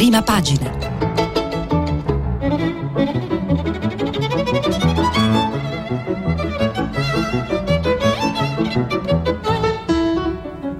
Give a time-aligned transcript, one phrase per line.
[0.00, 0.70] prima pagina.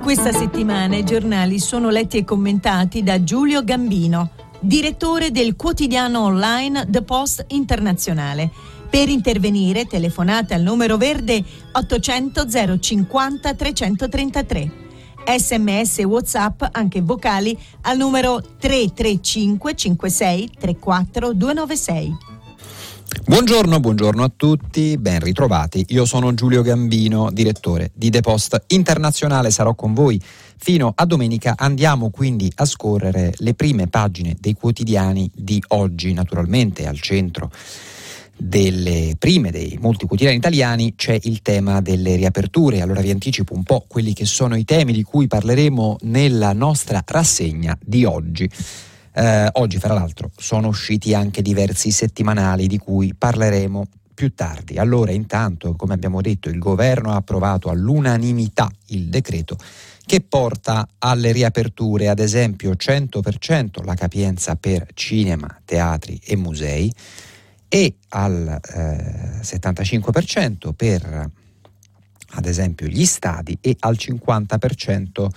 [0.01, 6.87] Questa settimana i giornali sono letti e commentati da Giulio Gambino, direttore del quotidiano online
[6.89, 8.51] The Post Internazionale.
[8.89, 12.47] Per intervenire telefonate al numero verde 800
[12.81, 14.80] 050 333.
[15.27, 22.17] Sms WhatsApp anche vocali al numero 335 56 34 296.
[23.25, 25.85] Buongiorno, buongiorno a tutti, ben ritrovati.
[25.89, 30.21] Io sono Giulio Gambino, direttore di The Post Internazionale, sarò con voi
[30.57, 31.55] fino a domenica.
[31.57, 37.51] Andiamo quindi a scorrere le prime pagine dei quotidiani di oggi, naturalmente al centro
[38.41, 42.81] delle prime dei molti quotidiani italiani c'è il tema delle riaperture.
[42.81, 47.03] Allora vi anticipo un po' quelli che sono i temi di cui parleremo nella nostra
[47.07, 48.49] rassegna di oggi.
[49.13, 54.79] Eh, oggi, fra l'altro, sono usciti anche diversi settimanali di cui parleremo più tardi.
[54.79, 59.57] Allora, intanto, come abbiamo detto, il governo ha approvato all'unanimità il decreto
[60.07, 66.93] che porta alle riaperture, ad esempio 100% la capienza per cinema, teatri e musei
[67.73, 71.31] e al eh, 75% per
[72.33, 75.29] ad esempio gli stadi e al 50%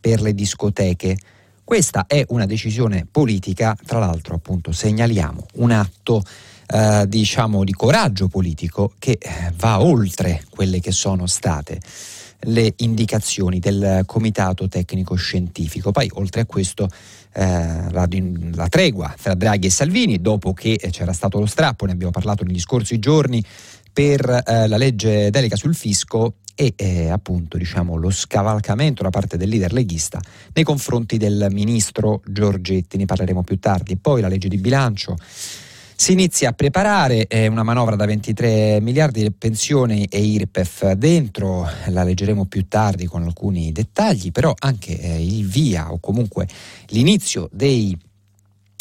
[0.00, 1.16] per le discoteche.
[1.64, 6.22] Questa è una decisione politica, tra l'altro appunto segnaliamo un atto
[6.66, 9.18] eh, diciamo di coraggio politico che
[9.56, 11.80] va oltre quelle che sono state
[12.46, 15.92] le indicazioni del Comitato Tecnico Scientifico.
[15.92, 16.88] Poi oltre a questo
[17.34, 18.08] eh, la,
[18.54, 22.44] la, tregua tra Draghi e Salvini, dopo che c'era stato lo strappo, ne abbiamo parlato
[22.44, 23.44] negli scorsi giorni,
[23.92, 29.36] per eh, la legge delega sul fisco e eh, appunto diciamo, lo scavalcamento da parte
[29.36, 30.20] del leader leghista
[30.52, 33.96] nei confronti del ministro Giorgetti, ne parleremo più tardi.
[33.96, 35.16] Poi la legge di bilancio
[35.94, 41.68] si inizia a preparare eh, una manovra da 23 miliardi di pensioni e IRPEF dentro,
[41.88, 46.48] la leggeremo più tardi con alcuni dettagli, però anche eh, il via o comunque
[46.88, 47.96] l'inizio dei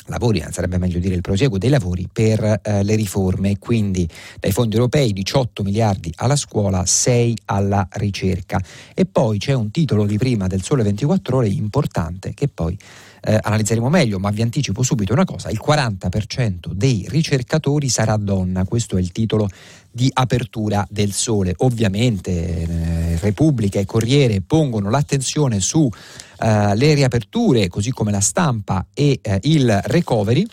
[0.05, 4.07] lavori, sarebbe meglio dire il proseguo dei lavori per eh, le riforme, quindi
[4.39, 8.61] dai fondi europei 18 miliardi alla scuola, 6 alla ricerca.
[8.93, 12.77] E poi c'è un titolo di prima del Sole 24 ore importante che poi
[13.21, 18.65] eh, analizzeremo meglio, ma vi anticipo subito una cosa, il 40% dei ricercatori sarà donna,
[18.65, 19.47] questo è il titolo
[19.91, 21.53] di apertura del sole.
[21.57, 25.89] Ovviamente eh, Repubblica e Corriere pongono l'attenzione su
[26.41, 30.43] Uh, le riaperture, così come la stampa e uh, il recovery,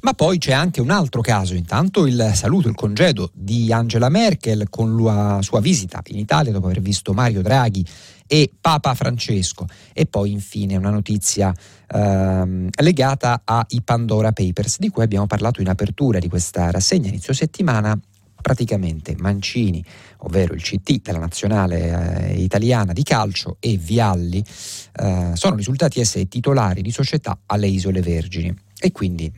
[0.00, 4.66] ma poi c'è anche un altro caso, intanto il saluto, il congedo di Angela Merkel
[4.68, 7.86] con la sua visita in Italia dopo aver visto Mario Draghi
[8.26, 9.66] e Papa Francesco.
[9.92, 15.68] E poi infine una notizia uh, legata ai Pandora Papers di cui abbiamo parlato in
[15.68, 17.98] apertura di questa rassegna inizio settimana.
[18.38, 19.84] Praticamente Mancini,
[20.18, 26.28] ovvero il CT della nazionale eh, italiana di calcio e Vialli eh, sono risultati essere
[26.28, 28.54] titolari di società alle Isole Vergini.
[28.78, 29.32] E quindi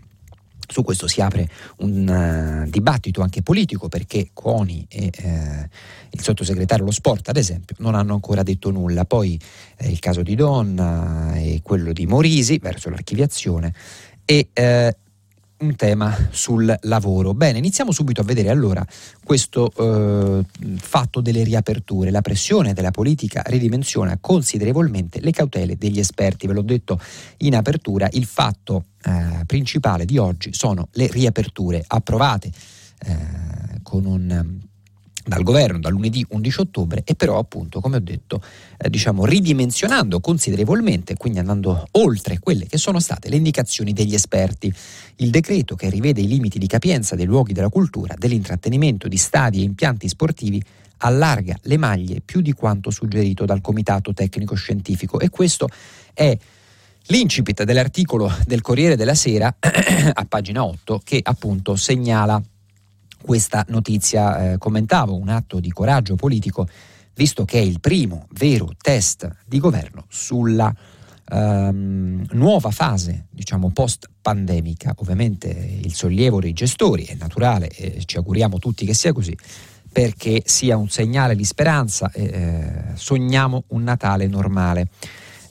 [0.69, 1.49] su questo si apre
[1.79, 5.69] un uh, dibattito anche politico perché Coni e eh,
[6.11, 9.05] il sottosegretario allo sport, ad esempio, non hanno ancora detto nulla.
[9.05, 9.41] Poi
[9.79, 13.73] eh, il caso di Donna e quello di Morisi verso l'archiviazione
[14.25, 14.97] e eh,
[15.59, 17.35] un tema sul lavoro.
[17.35, 18.85] Bene, iniziamo subito a vedere allora
[19.25, 20.45] questo eh,
[20.77, 22.11] fatto delle riaperture.
[22.11, 26.47] La pressione della politica ridimensiona considerevolmente le cautele degli esperti.
[26.47, 27.01] Ve l'ho detto
[27.39, 32.51] in apertura, il fatto eh, principale di oggi sono le riaperture approvate
[33.01, 34.67] eh, un
[35.29, 38.43] dal governo da lunedì 11 ottobre e però appunto come ho detto
[38.79, 44.73] eh, diciamo ridimensionando considerevolmente quindi andando oltre quelle che sono state le indicazioni degli esperti.
[45.17, 49.61] Il decreto che rivede i limiti di capienza dei luoghi della cultura dell'intrattenimento di stadi
[49.61, 50.63] e impianti sportivi
[51.01, 55.69] allarga le maglie più di quanto suggerito dal comitato tecnico scientifico e questo
[56.15, 56.37] è
[57.09, 59.55] l'incipit dell'articolo del Corriere della Sera
[60.13, 62.41] a pagina 8 che appunto segnala
[63.21, 64.53] questa notizia.
[64.53, 66.67] Eh, commentavo un atto di coraggio politico,
[67.15, 70.73] visto che è il primo vero test di governo sulla
[71.31, 74.95] ehm, nuova fase, diciamo, post-pandemica.
[74.97, 79.37] Ovviamente il sollievo dei gestori è naturale e ci auguriamo tutti che sia così
[79.91, 84.89] perché sia un segnale di speranza eh, sogniamo un Natale normale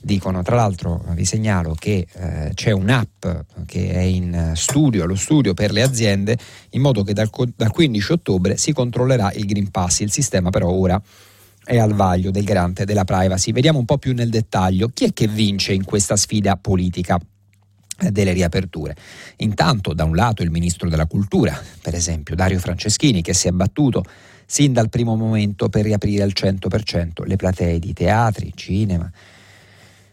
[0.08, 0.42] dicono.
[0.42, 3.26] Tra l'altro vi segnalo che eh, c'è un'app
[3.66, 6.36] che è in studio, allo studio per le aziende,
[6.70, 10.00] in modo che dal, dal 15 ottobre si controllerà il Green Pass.
[10.00, 11.00] Il sistema però ora
[11.62, 13.52] è al vaglio del garante della privacy.
[13.52, 17.20] Vediamo un po' più nel dettaglio chi è che vince in questa sfida politica.
[18.00, 18.96] eh, delle riaperture.
[19.38, 23.50] Intanto, da un lato, il ministro della cultura, per esempio Dario Franceschini, che si è
[23.50, 24.04] battuto
[24.46, 29.10] sin dal primo momento per riaprire al 100% le platee di teatri, cinema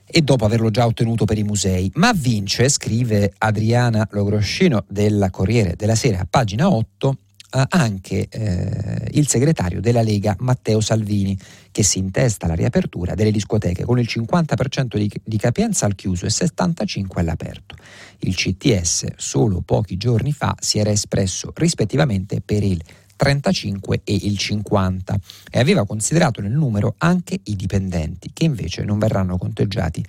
[0.05, 1.91] e dopo averlo già ottenuto per i musei.
[1.95, 7.17] Ma vince, scrive Adriana Logroscino del Corriere della Sera, a pagina 8,
[7.55, 11.37] eh, anche eh, il segretario della Lega Matteo Salvini,
[11.71, 16.25] che si intesta la riapertura delle discoteche con il 50% di, di capienza al chiuso
[16.25, 17.75] e 75% all'aperto.
[18.19, 22.81] Il CTS solo pochi giorni fa si era espresso rispettivamente per il
[23.15, 25.19] 35 e il 50
[25.51, 30.03] e aveva considerato nel numero anche i dipendenti che invece non verranno conteggiati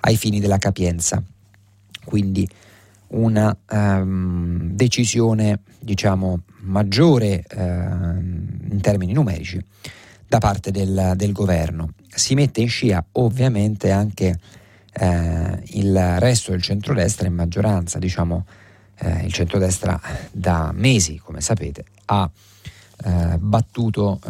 [0.00, 1.22] ai fini della capienza.
[2.04, 2.48] Quindi
[3.08, 9.62] una um, decisione diciamo maggiore uh, in termini numerici
[10.26, 11.92] da parte del, del, governo.
[12.08, 14.38] Si mette in scia ovviamente anche
[14.98, 18.46] uh, il resto del centrodestra in maggioranza, diciamo
[19.00, 20.00] uh, il centrodestra
[20.30, 22.30] da mesi, come sapete, ha
[23.38, 24.20] battuto,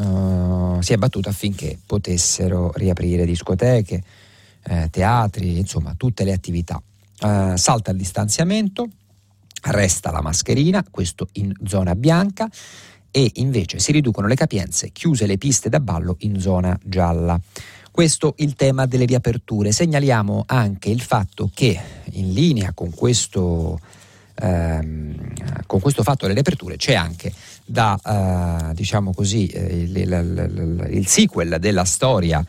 [0.81, 4.03] si è battuto affinché potessero riaprire discoteche,
[4.91, 6.81] teatri, insomma tutte le attività
[7.23, 8.89] eh, salta il distanziamento,
[9.63, 12.51] resta la mascherina, questo in zona bianca,
[13.11, 17.39] e invece si riducono le capienze, chiuse le piste da ballo in zona gialla.
[17.91, 19.71] Questo il tema delle riaperture.
[19.71, 21.79] Segnaliamo anche il fatto che
[22.13, 23.79] in linea con questo,
[24.35, 27.33] ehm, con questo fatto delle riaperture c'è anche
[27.65, 27.99] da,
[28.71, 32.45] eh, diciamo così, eh, il, il, il, sequel della storia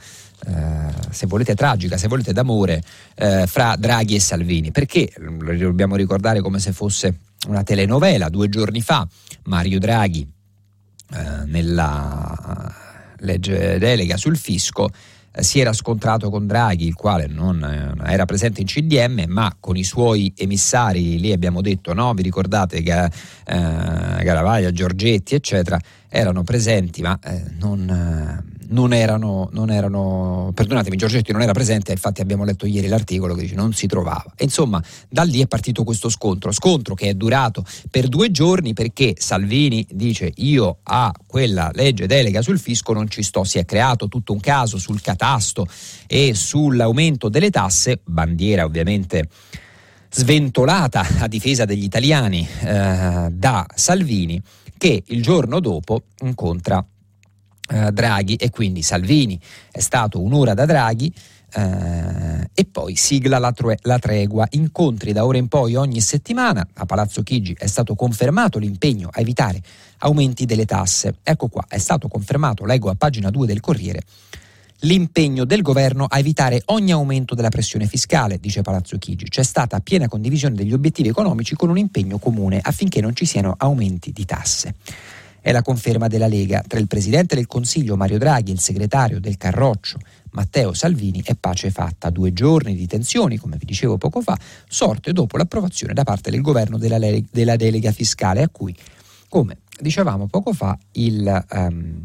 [0.46, 2.84] eh, se volete tragica, se volete d'amore,
[3.16, 4.72] eh, fra Draghi e Salvini.
[4.72, 8.30] Perché lo dobbiamo ricordare come se fosse una telenovela.
[8.30, 9.08] Due giorni fa
[9.44, 10.28] Mario Draghi
[11.14, 12.76] eh, nella
[13.20, 14.90] legge delega sul fisco
[15.40, 19.76] si era scontrato con Draghi, il quale non eh, era presente in CDM, ma con
[19.76, 22.14] i suoi emissari, lì abbiamo detto, no?
[22.14, 23.12] vi ricordate che eh,
[23.46, 31.42] Garavaglia, Giorgetti, eccetera, erano presenti, ma eh, non non erano, non erano, perdonatemi, Giorgetti non
[31.42, 34.34] era presente, infatti abbiamo letto ieri l'articolo che dice non si trovava.
[34.40, 39.14] Insomma, da lì è partito questo scontro, scontro che è durato per due giorni perché
[39.18, 44.08] Salvini dice io a quella legge delega sul fisco non ci sto, si è creato
[44.08, 45.68] tutto un caso sul catasto
[46.08, 49.30] e sull'aumento delle tasse, bandiera ovviamente
[50.10, 54.42] sventolata a difesa degli italiani eh, da Salvini
[54.78, 56.86] che il giorno dopo incontra
[57.70, 59.40] eh, Draghi e quindi Salvini
[59.72, 61.14] è stato un'ora da Draghi
[61.56, 66.68] eh, e poi sigla la, tre- la, tregua, incontri da ora in poi ogni settimana.
[66.74, 69.62] A Palazzo Chigi è stato confermato l'impegno a evitare
[70.00, 71.16] aumenti delle tasse.
[71.24, 74.02] Ecco qua, è stato confermato, leggo a pagina 2 del Corriere,
[74.80, 79.26] l'impegno del governo a evitare ogni aumento della pressione fiscale, dice Palazzo Chigi.
[79.26, 83.54] C'è stata piena condivisione degli obiettivi economici con un impegno comune affinché non ci siano
[83.58, 84.76] aumenti di tasse.
[85.44, 86.64] È la conferma della Lega.
[86.66, 90.00] Tra il Presidente del Consiglio Mario Draghi e il segretario del Carroccio
[90.32, 92.10] Matteo Salvini è pace fatta.
[92.10, 96.40] Due giorni di tensioni, come vi dicevo poco fa, sorte dopo l'approvazione da parte del
[96.40, 98.74] governo della, le- della delega fiscale a cui,
[99.28, 102.02] come dicevamo poco fa, il, um,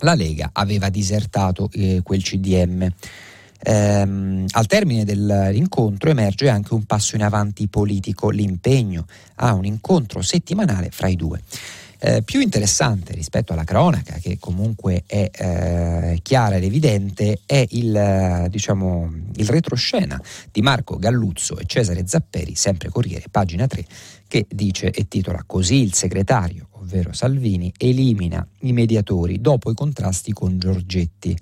[0.00, 2.92] la Lega aveva disertato eh, quel CDM.
[3.62, 9.06] Ehm, al termine dell'incontro emerge anche un passo in avanti politico, l'impegno
[9.36, 11.40] a un incontro settimanale fra i due.
[12.02, 18.46] Eh, più interessante rispetto alla cronaca, che comunque è eh, chiara ed evidente, è il,
[18.48, 20.18] diciamo, il retroscena
[20.50, 23.84] di Marco Galluzzo e Cesare Zapperi, sempre Corriere, pagina 3,
[24.26, 30.32] che dice e titola Così il segretario, ovvero Salvini, elimina i mediatori dopo i contrasti
[30.32, 31.36] con Giorgetti.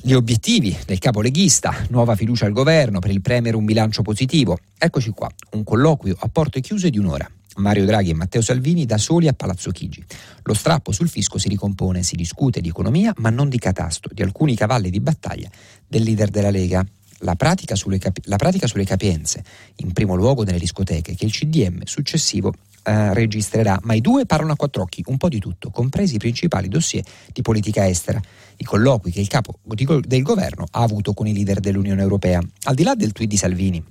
[0.00, 4.58] Gli obiettivi del capo leghista, nuova fiducia al governo, per il Premier un bilancio positivo.
[4.76, 7.30] Eccoci qua, un colloquio a porte chiuse di un'ora.
[7.56, 10.04] Mario Draghi e Matteo Salvini da soli a Palazzo Chigi.
[10.42, 14.22] Lo strappo sul fisco si ricompone, si discute di economia ma non di catasto, di
[14.22, 15.50] alcuni cavalli di battaglia
[15.86, 16.84] del leader della Lega.
[17.24, 19.44] La pratica, capi- la pratica sulle capienze,
[19.76, 22.52] in primo luogo nelle discoteche, che il CDM successivo
[22.84, 26.18] eh, registrerà, ma i due parlano a quattro occhi, un po' di tutto, compresi i
[26.18, 28.20] principali dossier di politica estera,
[28.56, 32.42] i colloqui che il capo del governo ha avuto con i leader dell'Unione Europea.
[32.64, 33.84] Al di là del tweet di Salvini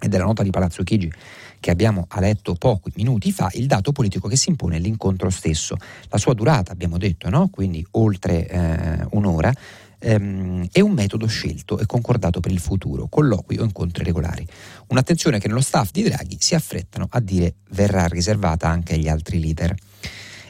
[0.00, 1.10] e della nota di Palazzo Chigi,
[1.60, 5.76] che abbiamo letto pochi minuti fa, il dato politico che si impone è l'incontro stesso.
[6.08, 7.48] La sua durata, abbiamo detto, no?
[7.48, 9.52] quindi oltre eh, un'ora,
[9.98, 14.46] ehm, è un metodo scelto e concordato per il futuro, colloqui o incontri regolari.
[14.88, 19.40] Un'attenzione che nello staff di Draghi si affrettano a dire verrà riservata anche agli altri
[19.40, 19.74] leader.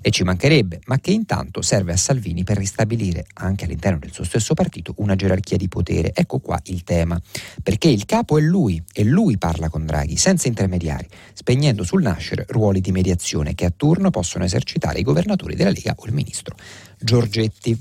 [0.07, 4.23] E ci mancherebbe, ma che intanto serve a Salvini per ristabilire anche all'interno del suo
[4.23, 6.13] stesso partito una gerarchia di potere.
[6.15, 7.21] Ecco qua il tema,
[7.61, 12.45] perché il capo è lui e lui parla con Draghi senza intermediari, spegnendo sul nascere
[12.51, 16.55] ruoli di mediazione che a turno possono esercitare i governatori della Lega o il ministro
[17.01, 17.77] Giorgetti.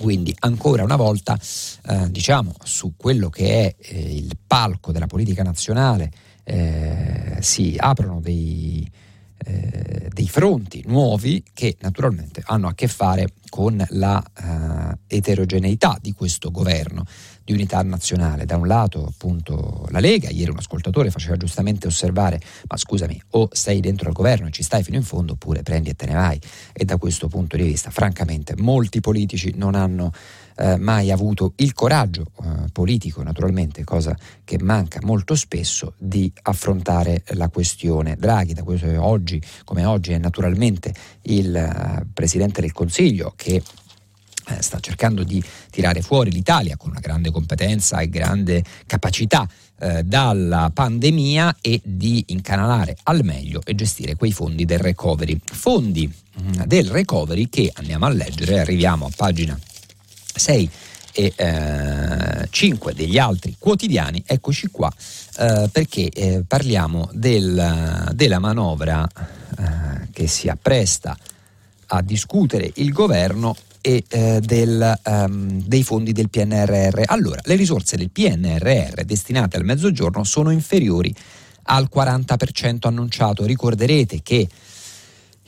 [0.00, 5.44] Quindi ancora una volta eh, diciamo su quello che è eh, il palco della politica
[5.44, 6.10] nazionale
[6.42, 8.84] eh, si aprono dei,
[9.48, 14.20] eh, dei, fronti nuovi che naturalmente hanno a che fare con la
[15.08, 17.04] eh, eterogeneità di questo governo
[17.44, 18.44] di unità nazionale.
[18.44, 23.48] Da un lato appunto la Lega, ieri un ascoltatore faceva giustamente osservare, ma scusami, o
[23.52, 26.14] sei dentro al governo e ci stai fino in fondo oppure prendi e te ne
[26.14, 26.40] vai.
[26.72, 30.12] E da questo punto di vista, francamente, molti politici non hanno
[30.56, 37.22] eh, mai avuto il coraggio eh, politico, naturalmente, cosa che manca molto spesso, di affrontare
[37.34, 43.32] la questione Draghi, da questo oggi, come oggi è naturalmente il eh, Presidente del Consiglio
[43.36, 43.62] che
[44.48, 49.48] eh, sta cercando di tirare fuori l'Italia con una grande competenza e grande capacità
[49.78, 55.38] eh, dalla pandemia e di incanalare al meglio e gestire quei fondi del recovery.
[55.44, 59.58] Fondi mm, del recovery che andiamo a leggere, arriviamo a pagina
[60.36, 60.70] 6
[61.12, 64.92] e eh, 5 degli altri quotidiani, eccoci qua,
[65.38, 71.16] eh, perché eh, parliamo del, della manovra eh, che si appresta
[71.86, 77.02] a discutere il governo e eh, del, um, dei fondi del PNRR.
[77.06, 81.14] Allora, le risorse del PNRR destinate al mezzogiorno sono inferiori
[81.68, 83.44] al 40% annunciato.
[83.46, 84.48] Ricorderete che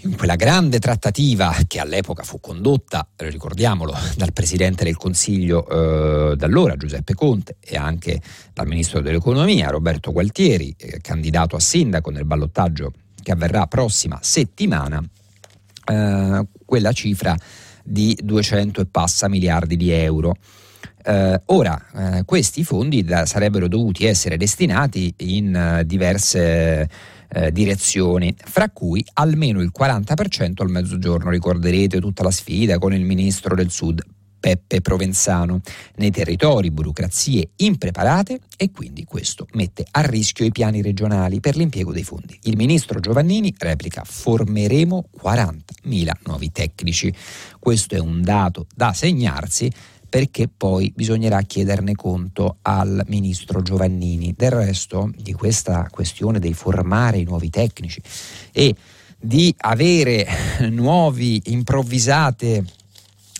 [0.02, 5.66] in quella grande trattativa che all'epoca fu condotta, ricordiamolo, dal Presidente del Consiglio
[6.32, 8.20] eh, d'allora Giuseppe Conte e anche
[8.52, 15.02] dal Ministro dell'Economia Roberto Gualtieri, eh, candidato a sindaco nel ballottaggio che avverrà prossima settimana,
[15.84, 17.36] eh, quella cifra
[17.82, 20.36] di 200 e passa miliardi di euro.
[21.02, 28.34] Eh, ora, eh, questi fondi da, sarebbero dovuti essere destinati in uh, diverse uh, direzioni,
[28.36, 31.30] fra cui almeno il 40% al mezzogiorno.
[31.30, 34.02] Ricorderete tutta la sfida con il ministro del Sud
[34.38, 35.60] Peppe Provenzano.
[35.96, 41.92] Nei territori burocrazie impreparate e quindi questo mette a rischio i piani regionali per l'impiego
[41.92, 42.38] dei fondi.
[42.42, 47.12] Il ministro Giovannini replica formeremo 40.000 nuovi tecnici.
[47.58, 49.70] Questo è un dato da segnarsi
[50.08, 54.34] perché poi bisognerà chiederne conto al ministro Giovannini.
[54.36, 58.00] Del resto di questa questione dei formare i nuovi tecnici
[58.52, 58.74] e
[59.18, 60.26] di avere
[60.70, 62.64] nuovi improvvisate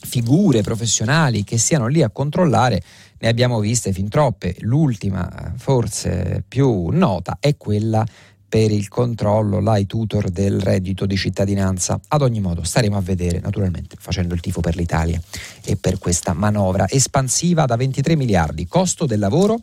[0.01, 2.83] figure professionali che siano lì a controllare
[3.21, 4.55] ne abbiamo viste fin troppe.
[4.61, 8.07] L'ultima, forse più nota, è quella
[8.49, 12.01] per il controllo, l'ai tutor del reddito di cittadinanza.
[12.09, 15.21] Ad ogni modo, staremo a vedere, naturalmente, facendo il tifo per l'Italia
[15.65, 19.59] e per questa manovra espansiva da 23 miliardi, costo del lavoro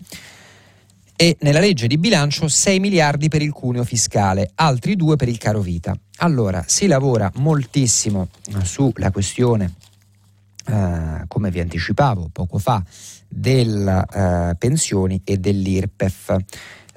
[1.15, 5.37] e nella legge di bilancio 6 miliardi per il cuneo fiscale, altri 2 per il
[5.37, 5.97] caro vita.
[6.17, 8.29] Allora, si lavora moltissimo
[8.63, 9.73] sulla questione
[10.67, 12.83] Uh, come vi anticipavo poco fa,
[13.27, 16.35] delle uh, pensioni e dell'IRPEF.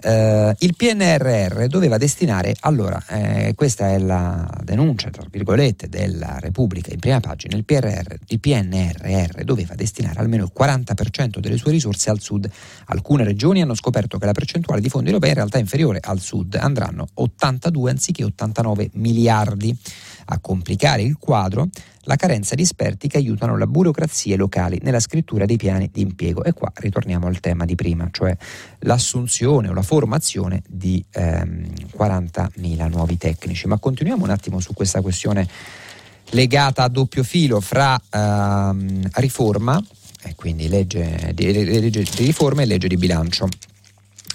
[0.01, 6.93] Uh, il PNRR doveva destinare, allora, eh, questa è la denuncia, tra virgolette, della Repubblica
[6.93, 12.11] in prima pagina, il, PRR, il PNRR doveva destinare almeno il 40% delle sue risorse
[12.11, 12.49] al sud.
[12.87, 16.21] Alcune regioni hanno scoperto che la percentuale di fondi europei in realtà è inferiore al
[16.21, 19.77] sud, andranno 82 anziché 89 miliardi.
[20.31, 21.69] A complicare il quadro,
[22.09, 26.43] la carenza di esperti che aiutano le burocrazie locali nella scrittura dei piani di impiego.
[26.43, 28.35] E qua ritorniamo al tema di prima, cioè
[28.81, 33.69] l'assunzione o la formazione di ehm, 40.000 nuovi tecnici.
[33.69, 35.47] Ma continuiamo un attimo su questa questione
[36.31, 39.83] legata a doppio filo fra ehm, riforma,
[40.25, 43.49] e quindi legge di, legge di riforma e legge di bilancio.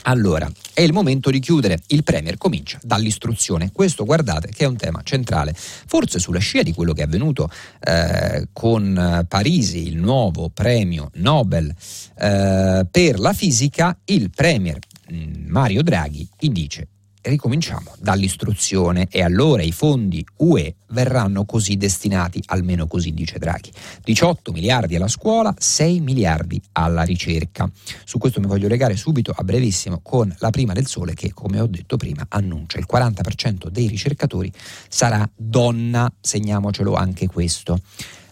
[0.04, 1.80] Allora, è il momento di chiudere.
[1.88, 3.72] Il Premier comincia dall'istruzione.
[3.72, 5.54] Questo, guardate, che è un tema centrale.
[5.56, 11.74] Forse sulla scia di quello che è avvenuto eh, con Parisi, il nuovo premio Nobel
[12.18, 14.80] eh, per la fisica, il Premier
[15.12, 16.88] mm, Mario Draghi dice
[17.24, 23.72] ricominciamo dall'istruzione e allora i fondi UE verranno così destinati, almeno così dice Draghi.
[24.04, 27.70] 18 miliardi alla scuola, 6 miliardi alla ricerca.
[28.04, 31.60] Su questo mi voglio legare subito a brevissimo con la prima del sole che, come
[31.60, 34.52] ho detto prima, annuncia il 40% dei ricercatori
[34.88, 37.80] sarà donna, segniamocelo anche questo.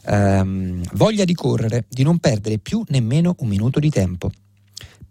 [0.03, 4.31] Um, voglia di correre, di non perdere più nemmeno un minuto di tempo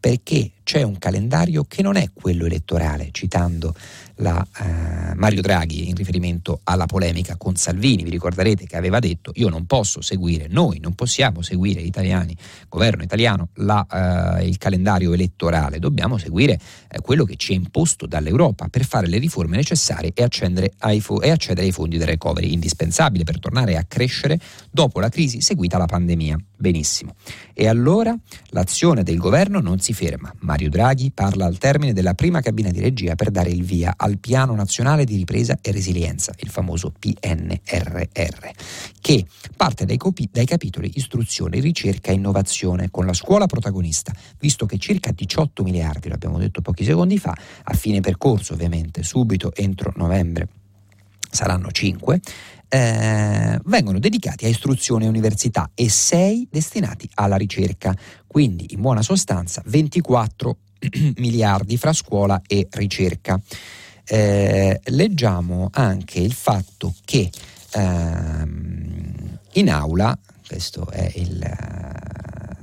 [0.00, 3.74] perché c'è un calendario che non è quello elettorale, citando
[4.20, 8.04] la, eh, Mario Draghi in riferimento alla polemica con Salvini.
[8.04, 12.36] Vi ricorderete che aveva detto io non posso seguire, noi non possiamo seguire italiani,
[12.68, 18.06] governo italiano, la, eh, il calendario elettorale, dobbiamo seguire eh, quello che ci è imposto
[18.06, 20.28] dall'Europa per fare le riforme necessarie e,
[20.78, 24.38] ai fo- e accedere ai fondi del recovery, indispensabile per tornare a crescere
[24.70, 26.38] dopo la crisi seguita alla pandemia.
[26.56, 27.14] Benissimo.
[27.54, 28.14] E allora
[28.50, 30.32] l'azione del governo non si ferma.
[30.40, 34.18] Mario Draghi parla al termine della prima cabina di regia per dare il via al
[34.18, 38.48] Piano Nazionale di Ripresa e Resilienza, il famoso PNRR,
[39.00, 39.26] che
[39.56, 44.78] parte dai, copi- dai capitoli istruzione, ricerca e innovazione, con la scuola protagonista, visto che
[44.78, 49.92] circa 18 miliardi, lo abbiamo detto pochi secondi fa, a fine percorso ovviamente, subito entro
[49.96, 50.48] novembre
[51.30, 52.20] saranno 5,
[52.72, 57.94] eh, vengono dedicati a istruzione e università e 6 destinati alla ricerca,
[58.26, 60.56] quindi in buona sostanza 24
[61.18, 63.40] miliardi fra scuola e ricerca.
[64.04, 67.30] Eh, leggiamo anche il fatto che
[67.72, 72.08] ehm, in aula, questo è il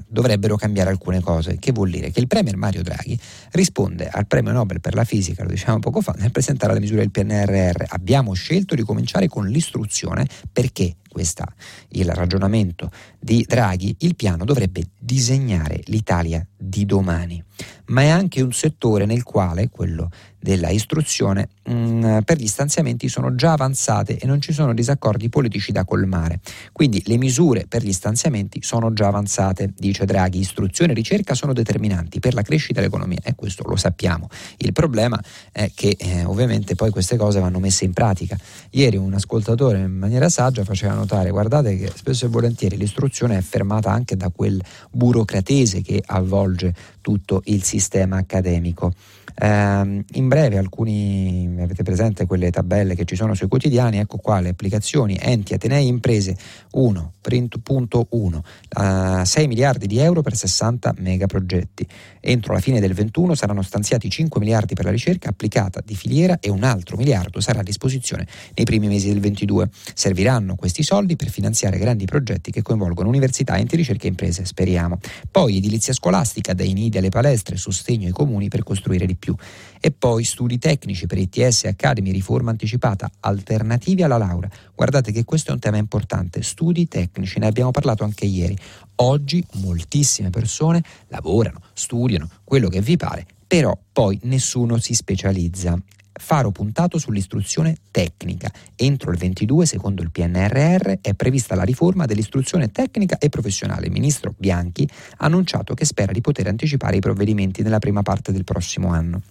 [0.09, 3.19] dovrebbero cambiare alcune cose, che vuol dire che il Premier Mario Draghi
[3.57, 6.99] risponde al premio Nobel per la fisica, lo diciamo poco fa, nel presentare la misura
[6.99, 7.83] del PNRR.
[7.87, 11.43] Abbiamo scelto di cominciare con l'istruzione perché questo
[11.89, 17.43] il ragionamento di Draghi, il piano dovrebbe disegnare l'Italia di domani,
[17.87, 20.09] ma è anche un settore nel quale, quello
[20.39, 25.27] della istruzione, mh, mm, per gli stanziamenti sono già avanzate e non ci sono disaccordi
[25.29, 26.39] politici da colmare.
[26.71, 30.39] Quindi le misure per gli stanziamenti sono già avanzate, dice Draghi.
[30.39, 34.29] Istruzione e ricerca sono determinanti per la crescita dell'economia e questo lo sappiamo.
[34.57, 38.37] Il problema è che eh, ovviamente poi queste cose vanno messe in pratica.
[38.71, 43.41] Ieri un ascoltatore in maniera saggia faceva notare, guardate che spesso e volentieri l'istruzione è
[43.41, 44.61] fermata anche da quel
[44.91, 48.93] burocratese che avvolge tutto il sistema accademico.
[49.39, 54.39] Eh, in breve, alcuni avete presente quelle tabelle che ci sono sui quotidiani, ecco qua
[54.39, 56.35] le applicazioni, enti, atenei, imprese
[56.73, 61.87] 1.1, uh, 6 miliardi di euro per 60 megaprogetti.
[62.19, 66.39] Entro la fine del 21 saranno stanziati 5 miliardi per la ricerca applicata di filiera
[66.39, 69.69] e un altro miliardo sarà a disposizione nei primi mesi del 22.
[69.93, 74.97] Serviranno questi soldi per finanziare grandi progetti che coinvolgono università, enti, ricerca e imprese, speriamo.
[75.29, 79.35] Poi edilizia scolastica, dai nidi alle palestre, sostegno ai comuni per costruire di più più.
[79.79, 84.49] E poi studi tecnici per ITS Academy, riforma anticipata, alternativi alla laurea.
[84.73, 88.57] Guardate che questo è un tema importante, studi tecnici, ne abbiamo parlato anche ieri.
[88.95, 95.77] Oggi moltissime persone lavorano, studiano, quello che vi pare, però poi nessuno si specializza
[96.17, 98.51] faro puntato sull'istruzione tecnica.
[98.75, 103.85] Entro il 22, secondo il PNRR, è prevista la riforma dell'istruzione tecnica e professionale.
[103.87, 108.31] Il ministro Bianchi ha annunciato che spera di poter anticipare i provvedimenti nella prima parte
[108.31, 109.21] del prossimo anno.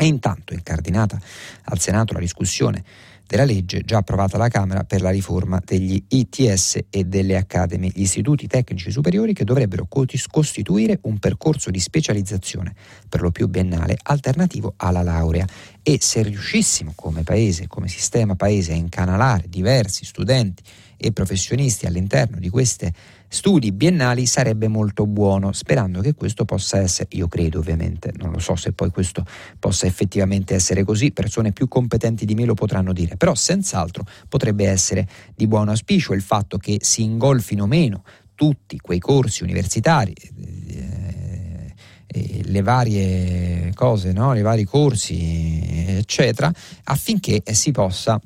[0.00, 1.20] E intanto, incardinata
[1.64, 2.84] al Senato la discussione
[3.28, 8.00] della legge già approvata alla Camera per la riforma degli ITS e delle Academy, gli
[8.00, 12.74] istituti tecnici superiori che dovrebbero costituire un percorso di specializzazione,
[13.06, 15.46] per lo più biennale, alternativo alla laurea.
[15.82, 20.62] E se riuscissimo come paese, come sistema paese, a incanalare diversi studenti
[20.96, 22.92] e professionisti all'interno di queste
[23.28, 28.38] studi biennali sarebbe molto buono, sperando che questo possa essere, io credo ovviamente, non lo
[28.38, 29.24] so se poi questo
[29.58, 34.66] possa effettivamente essere così, persone più competenti di me lo potranno dire, però senz'altro potrebbe
[34.66, 38.02] essere di buon auspicio il fatto che si ingolfino meno
[38.34, 40.12] tutti quei corsi universitari.
[40.12, 41.08] Eh,
[42.10, 44.34] eh, le varie cose, no?
[44.34, 46.50] i vari corsi, eccetera,
[46.84, 48.18] affinché si possa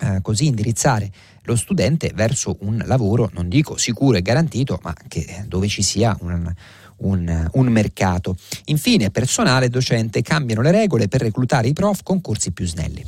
[0.00, 1.10] eh, così indirizzare
[1.46, 6.16] lo studente verso un lavoro, non dico sicuro e garantito, ma che, dove ci sia
[6.20, 6.52] un,
[6.98, 8.36] un, un, mercato.
[8.66, 13.04] Infine, personale e docente cambiano le regole per reclutare i prof con corsi più snelli.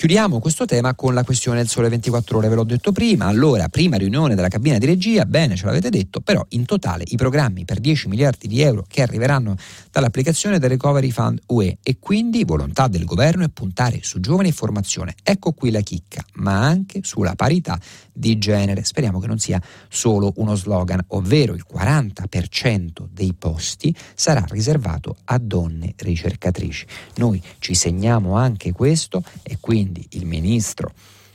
[0.00, 3.26] Chiudiamo questo tema con la questione del sole 24 ore, ve l'ho detto prima.
[3.26, 7.16] Allora, prima riunione della cabina di regia, bene, ce l'avete detto, però in totale i
[7.16, 9.56] programmi per 10 miliardi di euro che arriveranno
[9.90, 14.52] dall'applicazione del Recovery Fund UE e quindi volontà del governo è puntare su giovani e
[14.52, 15.16] formazione.
[15.22, 17.78] Ecco qui la chicca, ma anche sulla parità
[18.10, 18.84] di genere.
[18.84, 19.60] Speriamo che non sia
[19.90, 26.86] solo uno slogan, ovvero il 40% dei posti sarà riservato a donne ricercatrici.
[27.16, 30.92] Noi ci segniamo anche questo e quindi quindi il ministro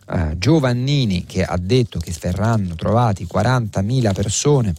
[0.08, 4.74] eh, Giovannini che ha detto che verranno trovati 40.000 persone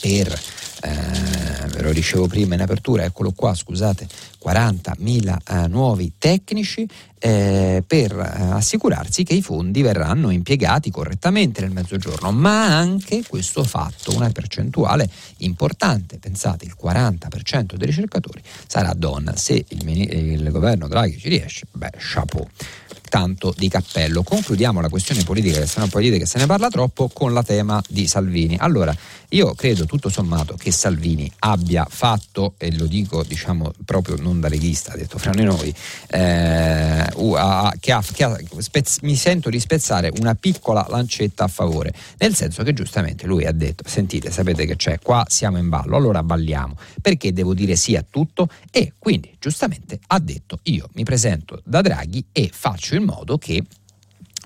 [0.00, 0.40] per
[0.82, 4.06] eh, lo dicevo prima in apertura, eccolo qua, scusate,
[4.44, 6.86] 40.000 eh, nuovi tecnici
[7.18, 13.64] eh, per eh, assicurarsi che i fondi verranno impiegati correttamente nel mezzogiorno, ma anche questo
[13.64, 20.86] fatto, una percentuale importante, pensate il 40% dei ricercatori sarà donna, se il, il governo
[20.86, 22.46] Draghi ci riesce, beh, chapeau
[23.14, 24.24] tanto di cappello.
[24.24, 27.32] Concludiamo la questione politica, che se no poi dite che se ne parla troppo, con
[27.32, 28.56] la tema di Salvini.
[28.58, 28.92] Allora,
[29.28, 34.48] io credo tutto sommato che Salvini abbia fatto, e lo dico diciamo proprio non da
[34.48, 35.72] leghista, detto fra noi,
[36.08, 37.06] eh,
[37.78, 42.34] che ha, che ha spez- mi sento di spezzare una piccola lancetta a favore, nel
[42.34, 46.24] senso che giustamente lui ha detto, sentite, sapete che c'è, qua siamo in ballo, allora
[46.24, 51.60] balliamo, perché devo dire sì a tutto e quindi giustamente ha detto io mi presento
[51.64, 53.64] da Draghi e faccio il modo che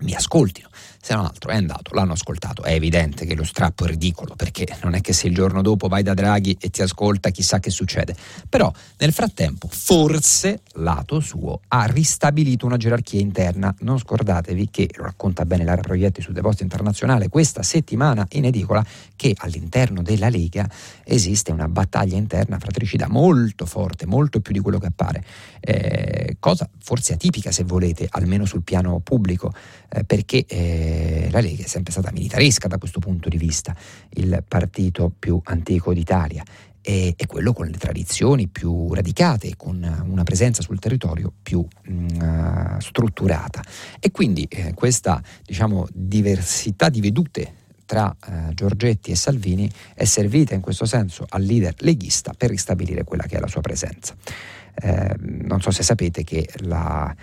[0.03, 0.68] mi ascoltino
[1.09, 2.65] se non altro è andato, l'hanno ascoltato.
[2.65, 5.89] È evidente che lo strappo è ridicolo, perché non è che se il giorno dopo
[5.89, 8.15] vai da Draghi e ti ascolta, chissà che succede.
[8.47, 13.75] Però nel frattempo, forse, lato suo, ha ristabilito una gerarchia interna.
[13.79, 18.85] Non scordatevi che, lo racconta bene Lara Proietti su Deposto Internazionale, questa settimana in edicola,
[19.17, 20.69] che all'interno della Lega
[21.05, 25.25] esiste una battaglia interna fratricida molto forte, molto più di quello che appare.
[25.61, 29.55] Eh, cosa forse atipica, se volete, almeno sul piano pubblico,
[29.89, 30.45] eh, perché...
[30.47, 30.97] Eh,
[31.31, 33.75] la Lega è sempre stata militaresca da questo punto di vista,
[34.11, 36.43] il partito più antico d'Italia
[36.81, 42.79] e, quello con le tradizioni più radicate, con una presenza sul territorio più mh, mm,
[42.79, 43.63] strutturata.
[44.01, 47.53] E quindi eh, questa diciamo, diversità di vedute
[47.85, 53.05] tra eh, Giorgetti e Salvini è servita in questo senso al leader leghista per ristabilire
[53.05, 54.15] quella che è la sua presenza.
[54.75, 57.15] Eh, non so se sapete che la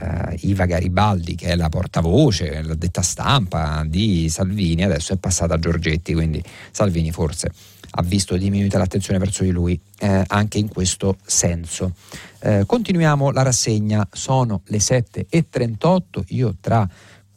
[0.00, 5.54] eh, Iva Garibaldi, che è la portavoce, la detta stampa di Salvini, adesso è passata
[5.54, 7.50] a Giorgetti, quindi Salvini forse
[7.96, 11.92] ha visto diminuita l'attenzione verso di lui eh, anche in questo senso.
[12.40, 16.88] Eh, continuiamo la rassegna, sono le 7.38, io tra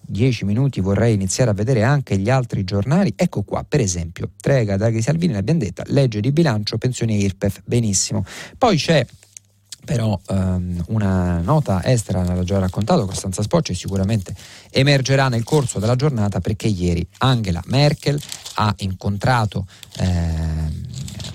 [0.09, 3.13] dieci minuti vorrei iniziare a vedere anche gli altri giornali.
[3.15, 8.25] Ecco qua, per esempio, Trega, Draghi Salvini, l'abbiamo detta, legge di bilancio, pensioni IRPEF, benissimo.
[8.57, 9.05] Poi c'è
[9.87, 14.35] però ehm, una nota estera, l'ha già raccontato Costanza Spocci, sicuramente
[14.69, 18.19] emergerà nel corso della giornata perché ieri Angela Merkel
[18.55, 19.65] ha incontrato
[19.99, 20.05] eh,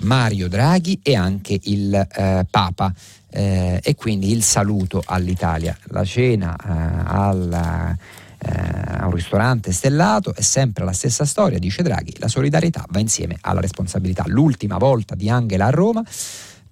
[0.01, 2.93] Mario Draghi e anche il eh, Papa
[3.31, 5.75] eh, e quindi il saluto all'Italia.
[5.85, 7.97] La cena eh, al
[8.37, 12.99] eh, a un ristorante stellato, è sempre la stessa storia, dice Draghi, la solidarietà va
[12.99, 14.25] insieme alla responsabilità.
[14.27, 16.03] L'ultima volta di Angela a Roma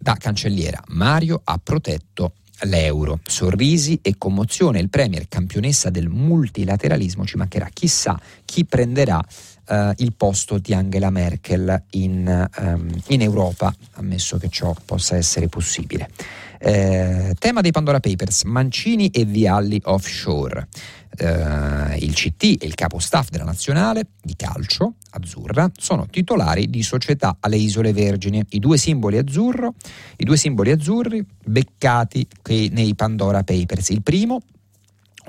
[0.02, 2.34] da cancelliera Mario ha protetto
[2.64, 3.20] l'euro.
[3.24, 4.80] Sorrisi e commozione.
[4.80, 7.70] Il Premier, campionessa del multilateralismo, ci mancherà.
[7.72, 9.24] Chissà chi prenderà
[9.68, 15.48] eh, il posto di Angela Merkel in, um, in, Europa, ammesso che ciò possa essere
[15.48, 16.10] possibile.
[16.60, 20.68] Eh, tema dei Pandora Papers, Mancini e Vialli offshore
[21.18, 26.84] eh, il CT e il capo staff della nazionale di calcio azzurra sono titolari di
[26.84, 28.44] società alle Isole Vergini.
[28.50, 29.74] I due simboli, azzurro,
[30.18, 32.26] i due simboli azzurri beccati
[32.72, 33.90] nei Pandora Papers.
[33.90, 34.42] Il primo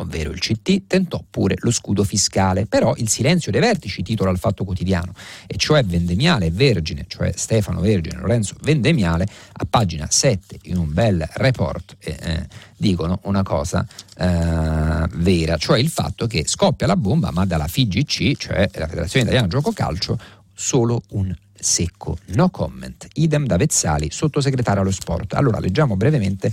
[0.03, 4.39] ovvero il CT, tentò pure lo scudo fiscale, però il silenzio dei vertici titola il
[4.39, 5.13] Fatto Quotidiano,
[5.47, 10.77] e cioè Vendemiale e Vergine, cioè Stefano Vergine e Lorenzo Vendemiale, a pagina 7 in
[10.77, 13.87] un bel report eh, eh, dicono una cosa
[14.17, 19.25] eh, vera, cioè il fatto che scoppia la bomba, ma dalla FIGC, cioè la Federazione
[19.25, 20.19] Italiana Gioco Calcio,
[20.55, 23.07] solo un secco, no comment.
[23.15, 25.35] Idem da Vezzali, sottosegretario allo sport.
[25.35, 26.53] Allora leggiamo brevemente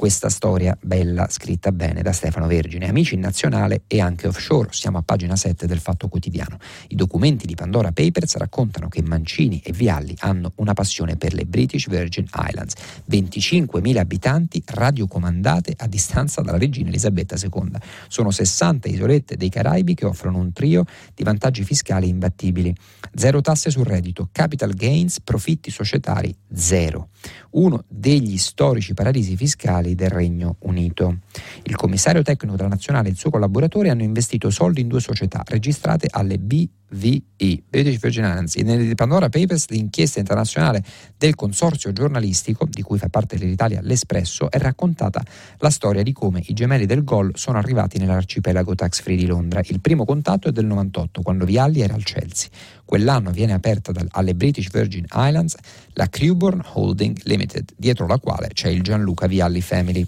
[0.00, 4.70] questa storia bella, scritta bene da Stefano Vergine, amici in nazionale e anche offshore.
[4.70, 6.56] Siamo a pagina 7 del Fatto Quotidiano.
[6.88, 11.44] I documenti di Pandora Papers raccontano che Mancini e Vialli hanno una passione per le
[11.44, 12.76] British Virgin Islands,
[13.10, 17.72] 25.000 abitanti radiocomandate a distanza dalla regina Elisabetta II.
[18.08, 22.74] Sono 60 isolette dei Caraibi che offrono un trio di vantaggi fiscali imbattibili.
[23.14, 27.10] Zero tasse sul reddito, capital gains, profitti societari zero.
[27.50, 31.18] Uno degli storici paradisi fiscali Mondiali del Regno Unito.
[31.62, 35.42] Il commissario tecnico della nazionale e il suo collaboratore hanno investito soldi in due società
[35.46, 38.56] registrate alle BVI, British Virgin Islands.
[38.56, 40.82] Nel Pandora Papers, l'inchiesta internazionale
[41.16, 45.22] del consorzio giornalistico, di cui fa parte dell'Italia l'Espresso, è raccontata
[45.58, 49.60] la storia di come i gemelli del Gol sono arrivati nell'arcipelago tax free di Londra.
[49.64, 52.48] Il primo contatto è del 98, quando Vialli era al Chelsea.
[52.90, 55.54] Quell'anno viene aperta dal, alle British Virgin Islands
[55.92, 60.04] la Crewborn Holding Limited, dietro la quale c'è il Gianluca Vialli Family.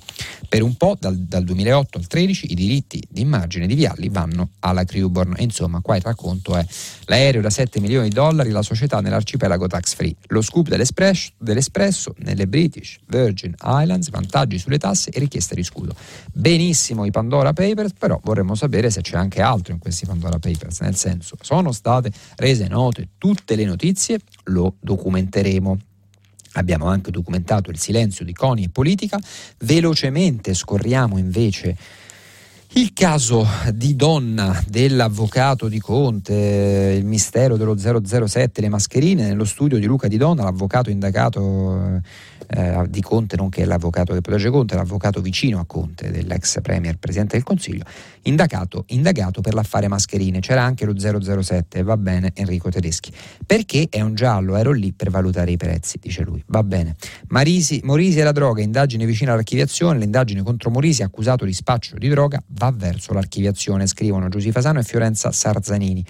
[0.49, 4.85] Per un po', dal, dal 2008 al 2013, i diritti d'immagine di Vialli vanno alla
[4.85, 5.35] Crewborn.
[5.39, 6.67] Insomma, qua il racconto è
[7.05, 10.17] L'aereo da 7 milioni di dollari, la società nell'arcipelago tax free.
[10.29, 15.95] Lo scoop dell'Espresso, dell'Espresso nelle British Virgin Islands, vantaggi sulle tasse e richiesta di scudo.
[16.33, 20.81] Benissimo i Pandora Papers, però vorremmo sapere se c'è anche altro in questi Pandora Papers,
[20.81, 25.79] nel senso sono state rese note tutte le notizie, lo documenteremo.
[26.55, 29.19] Abbiamo anche documentato il silenzio di Coni e politica.
[29.59, 31.77] Velocemente scorriamo invece
[32.75, 39.79] il caso di donna dell'avvocato di Conte, il mistero dello 007, le mascherine, nello studio
[39.79, 42.01] di Luca Di Donna, l'avvocato indagato
[42.49, 47.37] eh, di Conte, nonché l'avvocato che protegge Conte, l'avvocato vicino a Conte dell'ex Premier Presidente
[47.37, 47.85] del Consiglio,
[48.23, 50.41] indagato, indagato per l'affare mascherine.
[50.41, 53.13] C'era anche lo 007, va bene Enrico Tedeschi.
[53.45, 56.43] Perché è un giallo, ero lì per valutare i prezzi, dice lui.
[56.47, 56.97] Va bene.
[57.29, 62.09] Marisi, Morisi e la droga, indagine vicina all'archiviazione, l'indagine contro Morisi accusato di spaccio di
[62.09, 66.05] droga va verso l'archiviazione, scrivono Giusy Fasano e Fiorenza Sarzanini.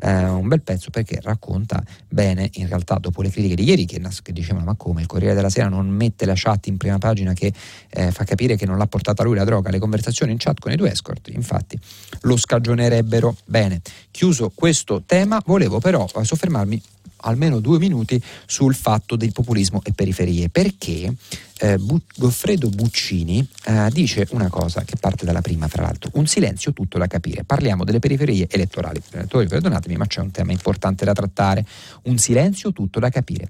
[0.00, 4.00] Eh, un bel pezzo perché racconta bene, in realtà dopo le critiche di ieri che,
[4.22, 6.98] che dicevano ma come il Corriere della Sera non non mette la chat in prima
[6.98, 7.52] pagina che
[7.90, 10.72] eh, fa capire che non l'ha portata lui la droga, le conversazioni in chat con
[10.72, 11.78] i due escort, infatti
[12.22, 13.36] lo scagionerebbero.
[13.44, 16.82] Bene, chiuso questo tema, volevo però soffermarmi
[17.22, 21.12] almeno due minuti sul fatto del populismo e periferie, perché
[21.58, 26.26] eh, Bu- Goffredo Buccini eh, dice una cosa che parte dalla prima, fra l'altro, un
[26.26, 27.44] silenzio tutto da capire.
[27.44, 29.00] Parliamo delle periferie elettorali.
[29.28, 31.66] Perdonatemi, ma c'è un tema importante da trattare.
[32.04, 33.48] Un silenzio tutto da capire.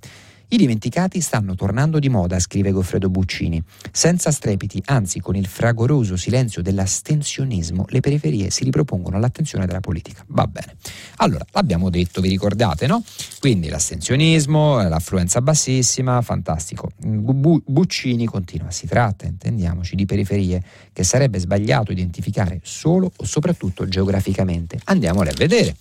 [0.50, 3.62] I dimenticati stanno tornando di moda, scrive Goffredo Buccini.
[3.92, 10.24] Senza strepiti, anzi con il fragoroso silenzio dell'astensionismo, le periferie si ripropongono all'attenzione della politica.
[10.28, 10.76] Va bene.
[11.16, 13.04] Allora, l'abbiamo detto, vi ricordate, no?
[13.40, 16.92] Quindi l'astensionismo, l'affluenza bassissima, fantastico.
[16.96, 23.86] Bu- Buccini continua, si tratta, intendiamoci, di periferie che sarebbe sbagliato identificare solo o soprattutto
[23.86, 24.80] geograficamente.
[24.84, 25.76] Andiamole a vedere.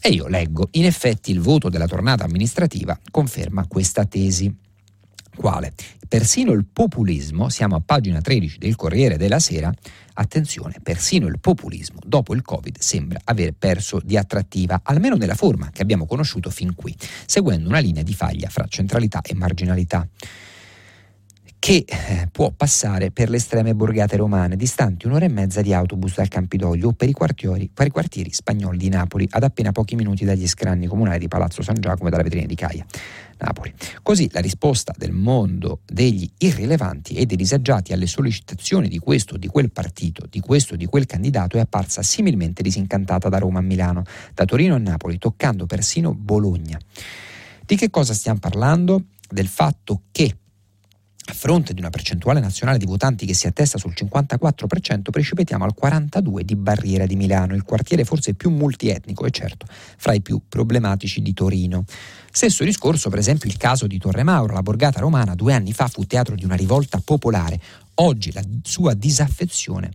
[0.00, 4.54] E io leggo, in effetti il voto della tornata amministrativa conferma questa tesi.
[5.34, 5.72] Quale?
[6.08, 9.72] Persino il populismo, siamo a pagina 13 del Corriere della Sera,
[10.14, 15.70] attenzione, persino il populismo dopo il Covid sembra aver perso di attrattiva, almeno nella forma
[15.70, 20.08] che abbiamo conosciuto fin qui, seguendo una linea di faglia fra centralità e marginalità
[21.58, 26.16] che eh, può passare per le estreme borgate romane, distanti un'ora e mezza di autobus
[26.16, 29.96] dal Campidoglio o per i quartieri, per i quartieri spagnoli di Napoli, ad appena pochi
[29.96, 32.84] minuti dagli scranni comunali di Palazzo San Giacomo e dalla vetrina di Caia.
[33.38, 33.72] Napoli.
[34.02, 39.36] Così la risposta del mondo degli irrilevanti e dei disagiati alle sollecitazioni di questo o
[39.36, 43.58] di quel partito, di questo o di quel candidato è apparsa similmente disincantata da Roma
[43.58, 46.78] a Milano, da Torino a Napoli, toccando persino Bologna.
[47.64, 49.04] Di che cosa stiamo parlando?
[49.28, 50.34] Del fatto che
[51.28, 55.74] a fronte di una percentuale nazionale di votanti che si attesta sul 54%, precipitiamo al
[55.80, 60.40] 42% di Barriera di Milano, il quartiere forse più multietnico e certo fra i più
[60.48, 61.84] problematici di Torino.
[62.30, 65.88] Stesso discorso, per esempio, il caso di Torre Mauro, la borgata romana due anni fa
[65.88, 67.60] fu teatro di una rivolta popolare.
[67.94, 69.90] Oggi la sua disaffezione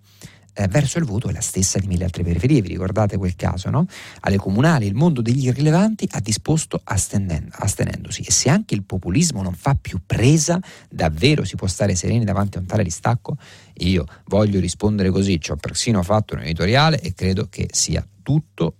[0.53, 3.69] eh, verso il voto è la stessa di mille altre periferie, vi ricordate quel caso,
[3.69, 3.85] no?
[4.21, 9.53] Alle comunali il mondo degli irrilevanti ha disposto astenendosi e se anche il populismo non
[9.53, 10.59] fa più presa,
[10.89, 13.37] davvero si può stare sereni davanti a un tale distacco?
[13.79, 18.75] Io voglio rispondere così, ci ho persino fatto un editoriale e credo che sia tutto,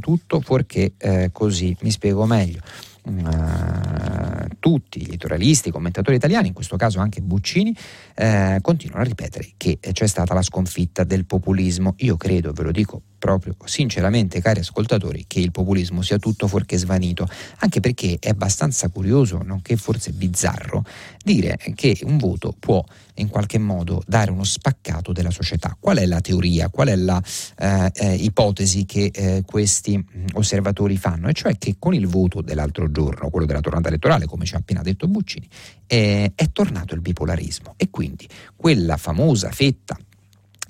[0.00, 2.60] tutto fuorché eh, così, mi spiego meglio.
[3.04, 7.76] Uh, tutti gli editorialisti, i commentatori italiani, in questo caso anche Buccini,
[8.14, 11.94] eh, continuano a ripetere che c'è stata la sconfitta del populismo.
[11.98, 16.76] Io credo, ve lo dico proprio sinceramente, cari ascoltatori, che il populismo sia tutto fuorché
[16.76, 20.84] svanito, anche perché è abbastanza curioso, nonché forse bizzarro,
[21.22, 22.84] dire che un voto può
[23.16, 25.76] in qualche modo dare uno spaccato della società.
[25.78, 27.22] Qual è la teoria, qual è la
[27.58, 31.28] eh, eh, ipotesi che eh, questi osservatori fanno?
[31.28, 34.58] E cioè che con il voto dell'altro giorno, quello della tornata elettorale, come ci ha
[34.58, 35.48] appena detto Buccini,
[35.86, 39.96] è tornato il bipolarismo e quindi quella famosa fetta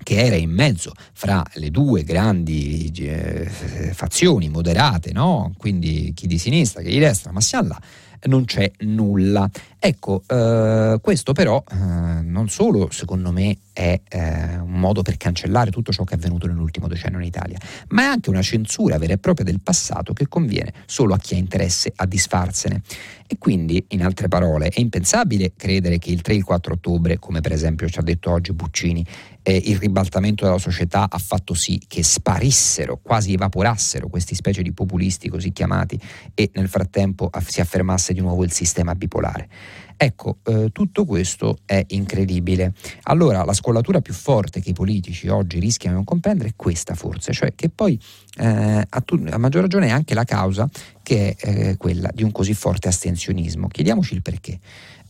[0.02, 3.48] che era in mezzo fra le due grandi eh,
[3.92, 5.52] fazioni moderate, no?
[5.56, 7.80] quindi chi di sinistra, chi di destra, ma siamo là,
[8.24, 9.48] non c'è nulla.
[9.78, 11.74] Ecco, eh, questo però eh,
[12.22, 16.46] non solo secondo me è eh, un modo per cancellare tutto ciò che è avvenuto
[16.46, 20.28] nell'ultimo decennio in Italia, ma è anche una censura vera e propria del passato che
[20.28, 22.82] conviene solo a chi ha interesse a disfarsene.
[23.26, 27.18] E quindi, in altre parole, è impensabile credere che il 3 e il 4 ottobre,
[27.18, 29.06] come per esempio ci ha detto oggi Buccini,
[29.42, 34.72] eh, il ribaltamento della società ha fatto sì che sparissero, quasi evaporassero questi specie di
[34.72, 36.00] populisti così chiamati
[36.34, 39.48] e nel frattempo si affermasse di nuovo il sistema bipolare.
[39.96, 42.72] Ecco, eh, tutto questo è incredibile.
[43.02, 46.94] Allora, la scollatura più forte che i politici oggi rischiano di non comprendere è questa
[46.94, 47.96] forse, cioè che poi
[48.38, 50.68] eh, a, tu- a, maggior ragione è anche la causa
[51.04, 53.68] che è eh, quella di un così forte astensionismo.
[53.68, 54.58] Chiediamoci il perché.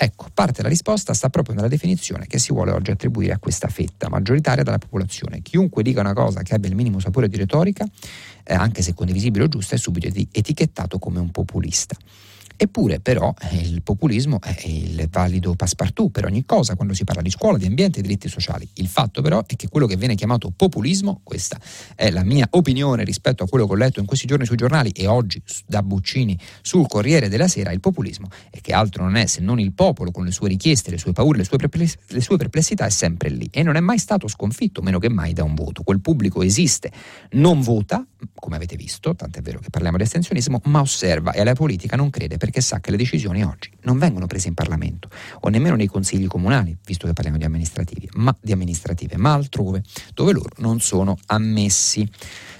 [0.04, 3.68] Ecco, parte della risposta sta proprio nella definizione che si vuole oggi attribuire a questa
[3.68, 5.42] fetta maggioritaria della popolazione.
[5.42, 7.86] Chiunque dica una cosa che abbia il minimo sapore di retorica,
[8.42, 11.94] eh, anche se condivisibile o giusta, è subito etichettato come un populista.
[12.62, 17.28] Eppure però il populismo è il valido passepartout per ogni cosa quando si parla di
[17.28, 18.68] scuola, di ambiente e diritti sociali.
[18.74, 21.58] Il fatto però è che quello che viene chiamato populismo, questa
[21.96, 24.90] è la mia opinione rispetto a quello che ho letto in questi giorni sui giornali
[24.90, 29.26] e oggi da Buccini sul Corriere della Sera, il populismo è che altro non è
[29.26, 32.20] se non il popolo con le sue richieste, le sue paure, le sue, perpless- le
[32.20, 35.42] sue perplessità è sempre lì e non è mai stato sconfitto, meno che mai da
[35.42, 35.82] un voto.
[35.82, 36.92] Quel pubblico esiste,
[37.32, 41.54] non vota, come avete visto, tant'è vero che parliamo di astensionismo, ma osserva e alla
[41.54, 45.08] politica non crede perché sa che le decisioni oggi non vengono prese in Parlamento
[45.40, 49.82] o nemmeno nei consigli comunali, visto che parliamo di amministrativi, ma di amministrative, ma altrove,
[50.14, 52.08] dove loro non sono ammessi.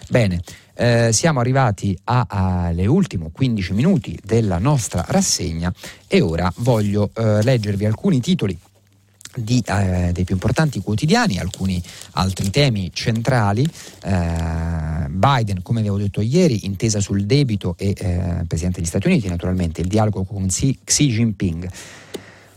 [0.08, 0.40] Bene,
[0.74, 5.72] eh, siamo arrivati alle ultimi 15 minuti della nostra rassegna
[6.06, 8.58] e ora voglio eh, leggervi alcuni titoli
[9.36, 13.66] di, eh, dei più importanti quotidiani, alcuni altri temi centrali.
[14.04, 19.28] Eh, Biden, come avevo detto ieri, intesa sul debito e eh, Presidente degli Stati Uniti,
[19.28, 21.70] naturalmente il dialogo con Xi, Xi Jinping.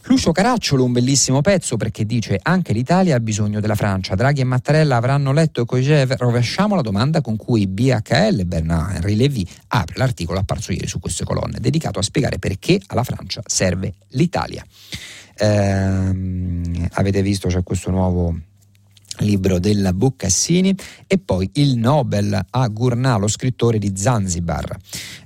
[0.07, 4.13] Lucio Caracciolo, un bellissimo pezzo perché dice anche l'Italia ha bisogno della Francia.
[4.13, 6.17] Draghi e Mattarella avranno letto Kojev.
[6.17, 11.23] Rovesciamo la domanda con cui BHL Bernard Henri Lévy apre l'articolo apparso ieri su queste
[11.23, 14.63] colonne, dedicato a spiegare perché alla Francia serve l'Italia.
[15.37, 18.35] Eh, avete visto c'è questo nuovo
[19.19, 20.75] libro della Boccassini
[21.07, 24.77] e poi il Nobel a Gurnà, lo scrittore di Zanzibar,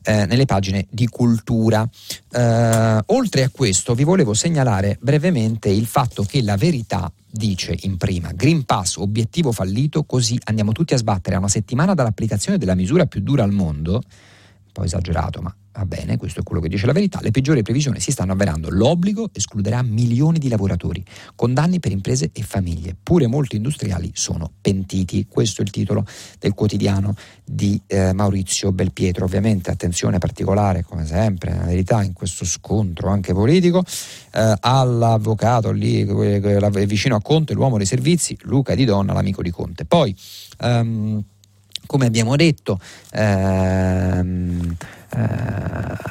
[0.03, 1.87] eh, nelle pagine di cultura.
[2.31, 7.97] Eh, oltre a questo vi volevo segnalare brevemente il fatto che la verità dice in
[7.97, 12.75] prima Green Pass, obiettivo fallito, così andiamo tutti a sbattere a una settimana dall'applicazione della
[12.75, 14.01] misura più dura al mondo,
[14.79, 17.19] po' esagerato ma Va bene, questo è quello che dice la verità.
[17.21, 18.69] Le peggiori previsioni si stanno avverando.
[18.69, 21.01] L'obbligo escluderà milioni di lavoratori,
[21.35, 22.97] con danni per imprese e famiglie.
[23.01, 25.27] Pure molti industriali sono pentiti.
[25.29, 26.05] Questo è il titolo
[26.37, 27.15] del quotidiano
[27.45, 29.23] di eh, Maurizio Belpietro.
[29.23, 33.81] Ovviamente attenzione particolare, come sempre, la verità, in questo scontro anche politico,
[34.33, 36.03] eh, all'avvocato lì,
[36.87, 39.85] vicino a Conte, l'uomo dei servizi, Luca Di Donna, l'amico di Conte.
[39.85, 40.13] Poi,
[40.61, 41.23] um,
[41.89, 42.79] come abbiamo detto,
[43.13, 44.75] ehm,
[45.09, 45.27] eh,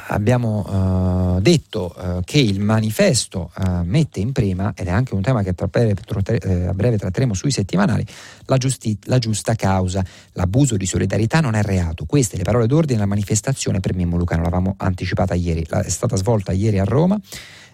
[0.09, 5.21] abbiamo eh, detto eh, che il manifesto eh, mette in prima, ed è anche un
[5.21, 5.95] tema che tra breve,
[6.41, 8.05] eh, a breve tratteremo sui settimanali,
[8.47, 10.03] la, giusti- la, giusta causa.
[10.33, 12.03] L'abuso di solidarietà non è reato.
[12.03, 16.17] Queste le parole d'ordine della manifestazione per Mimmo Lucano, l'avevamo anticipata ieri, la, è stata
[16.17, 17.17] svolta ieri a Roma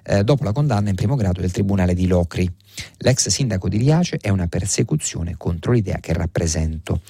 [0.05, 2.49] eh, dopo la condanna in primo grado del Tribunale di Locri.
[2.97, 7.01] L'ex sindaco di Riace è una persecuzione contro l'idea che rappresento.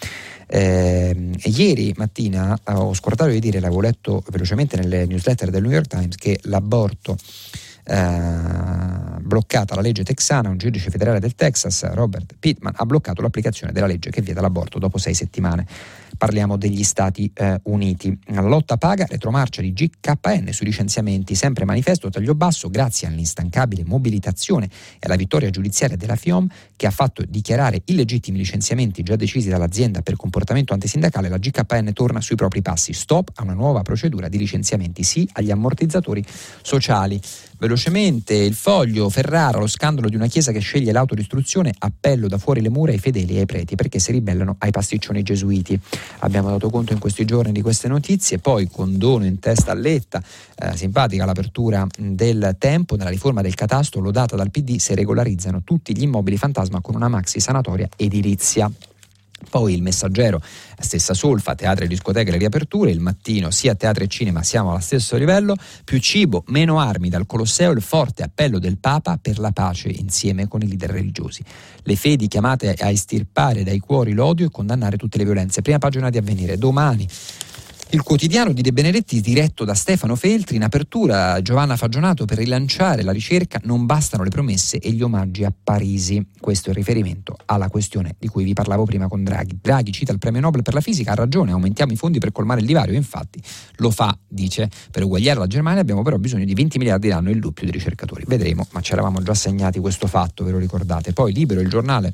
[0.47, 5.88] Eh, ieri mattina ho scordato di dire, l'avevo letto velocemente nelle newsletter del New York
[5.88, 7.17] Times, che l'aborto
[7.86, 13.71] eh, bloccata la legge texana, un giudice federale del Texas, Robert Pittman, ha bloccato l'applicazione
[13.71, 15.65] della legge che vieta l'aborto dopo sei settimane
[16.15, 18.17] parliamo degli Stati eh, Uniti.
[18.28, 24.65] La lotta paga, retromarcia di GKN sui licenziamenti, sempre manifesto taglio basso grazie all'instancabile mobilitazione
[24.65, 30.02] e alla vittoria giudiziaria della FIOM che ha fatto dichiarare illegittimi licenziamenti già decisi dall'azienda
[30.02, 32.93] per comportamento antisindacale, la GKN torna sui propri passi.
[32.93, 36.24] Stop a una nuova procedura di licenziamenti, sì agli ammortizzatori
[36.62, 37.19] sociali.
[37.65, 42.62] Velocemente il foglio Ferrara, lo scandalo di una chiesa che sceglie l'autodistruzione, appello da fuori
[42.62, 45.80] le mura ai fedeli e ai preti perché si ribellano ai pasticcioni gesuiti.
[46.19, 50.21] Abbiamo dato conto in questi giorni di queste notizie, poi condono in testa a Letta,
[50.58, 55.97] eh, simpatica l'apertura del tempo nella riforma del catasto lodata dal PD se regolarizzano tutti
[55.97, 58.71] gli immobili fantasma con una maxi sanatoria edilizia.
[59.50, 60.41] Poi il messaggero,
[60.80, 64.80] stessa solfa, teatri e discoteche, le riaperture, il mattino sia teatro e cinema siamo allo
[64.80, 69.52] stesso livello, più cibo, meno armi dal Colosseo, il forte appello del Papa per la
[69.52, 71.43] pace insieme con i leader religiosi.
[71.84, 75.62] Le fedi chiamate a estirpare dai cuori l'odio e condannare tutte le violenze.
[75.62, 77.08] Prima pagina di avvenire, domani
[77.91, 83.04] il quotidiano di De Benedetti, diretto da Stefano Feltri, in apertura Giovanna Fagionato per rilanciare
[83.04, 86.26] la ricerca non bastano le promesse e gli omaggi a Parisi.
[86.39, 89.60] Questo è il riferimento alla questione di cui vi parlavo prima con Draghi.
[89.62, 92.60] Draghi cita il premio Nobel per la fisica, ha ragione, aumentiamo i fondi per colmare
[92.60, 93.39] il divario, infatti
[93.78, 97.39] lo fa, dice, per uguagliare la Germania abbiamo però bisogno di 20 miliardi l'anno il
[97.39, 98.24] doppio di ricercatori.
[98.28, 101.13] Vedremo, ma ci eravamo già segnati questo fatto, ve lo ricordate.
[101.13, 102.13] Poi Libero, il giornale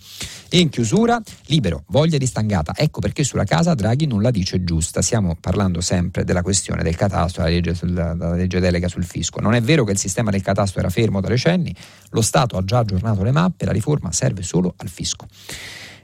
[0.52, 5.02] in chiusura, Libero, voglia di stangata, ecco perché sulla casa Draghi non la dice giusta,
[5.02, 9.40] stiamo parlando parlando sempre della questione del catasto, della legge, della legge delega sul fisco.
[9.40, 11.74] Non è vero che il sistema del catasto era fermo da decenni,
[12.10, 15.28] lo Stato ha già aggiornato le mappe, la riforma serve solo al fisco.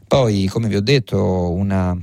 [0.07, 1.97] Poi, come vi ho detto, una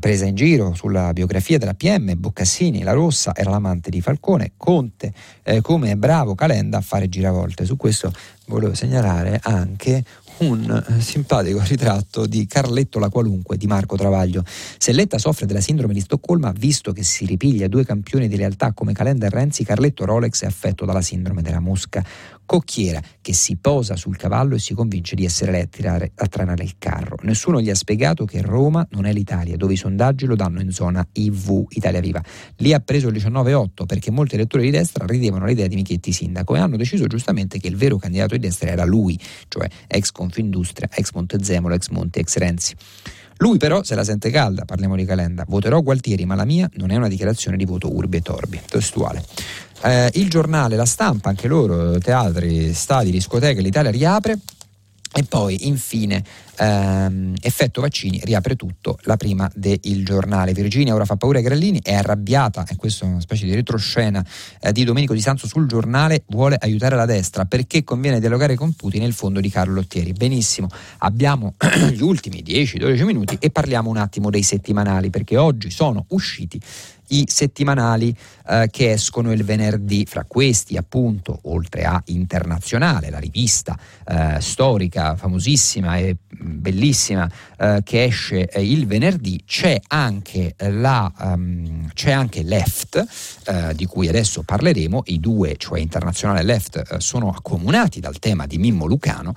[0.00, 5.12] presa in giro sulla biografia della PM, Boccassini, la Rossa era l'amante di Falcone, Conte
[5.42, 7.64] eh, come bravo Calenda a fare giravolte.
[7.64, 8.12] Su questo
[8.46, 10.04] volevo segnalare anche
[10.38, 14.44] un eh, simpatico ritratto di Carletto la qualunque di Marco Travaglio.
[14.46, 18.72] Se Letta soffre della sindrome di Stoccolma, visto che si ripiglia due campioni di realtà
[18.72, 22.04] come Calenda e Renzi, Carletto Rolex è affetto dalla sindrome della mosca
[22.48, 26.26] cocchiera che si posa sul cavallo e si convince di essere lei a, tirare, a
[26.28, 27.18] tranare il carro.
[27.22, 30.70] Nessuno gli ha spiegato che Roma non è l'Italia, dove i sondaggi lo danno in
[30.70, 32.22] zona IV, Italia Viva.
[32.56, 36.56] Lì ha preso il 19,8 perché molti elettori di destra ridevano l'idea di Michetti sindaco
[36.56, 40.88] e hanno deciso giustamente che il vero candidato di destra era lui, cioè ex Confindustria,
[40.92, 42.74] ex Montezemolo, ex Monti, ex Renzi.
[43.38, 45.44] Lui però se la sente calda, parliamo di Calenda.
[45.48, 48.60] Voterò Gualtieri, ma la mia non è una dichiarazione di voto urbi e torbi.
[48.68, 49.24] Testuale.
[49.82, 54.38] Eh, il giornale, la stampa, anche loro, teatri, stadi, discoteche, l'Italia riapre.
[55.10, 56.22] E poi infine
[56.58, 60.52] ehm, effetto vaccini riapre tutto la prima del giornale.
[60.52, 64.24] Virginia ora fa paura ai grillini, è arrabbiata, e questa è una specie di retroscena
[64.60, 68.72] eh, di Domenico Di Sanzo sul giornale, vuole aiutare la destra perché conviene dialogare con
[68.72, 70.12] Putin nel fondo di Carlo Lottieri.
[70.12, 71.54] Benissimo, abbiamo
[71.92, 76.60] gli ultimi 10-12 minuti e parliamo un attimo dei settimanali perché oggi sono usciti
[77.08, 78.14] i settimanali
[78.48, 85.16] eh, che escono il venerdì, fra questi appunto, oltre a Internazionale, la rivista eh, storica
[85.16, 92.42] famosissima e bellissima eh, che esce eh, il venerdì, c'è anche, la, um, c'è anche
[92.42, 93.04] Left,
[93.46, 98.18] eh, di cui adesso parleremo, i due, cioè Internazionale e Left, eh, sono accomunati dal
[98.18, 99.34] tema di Mimmo Lucano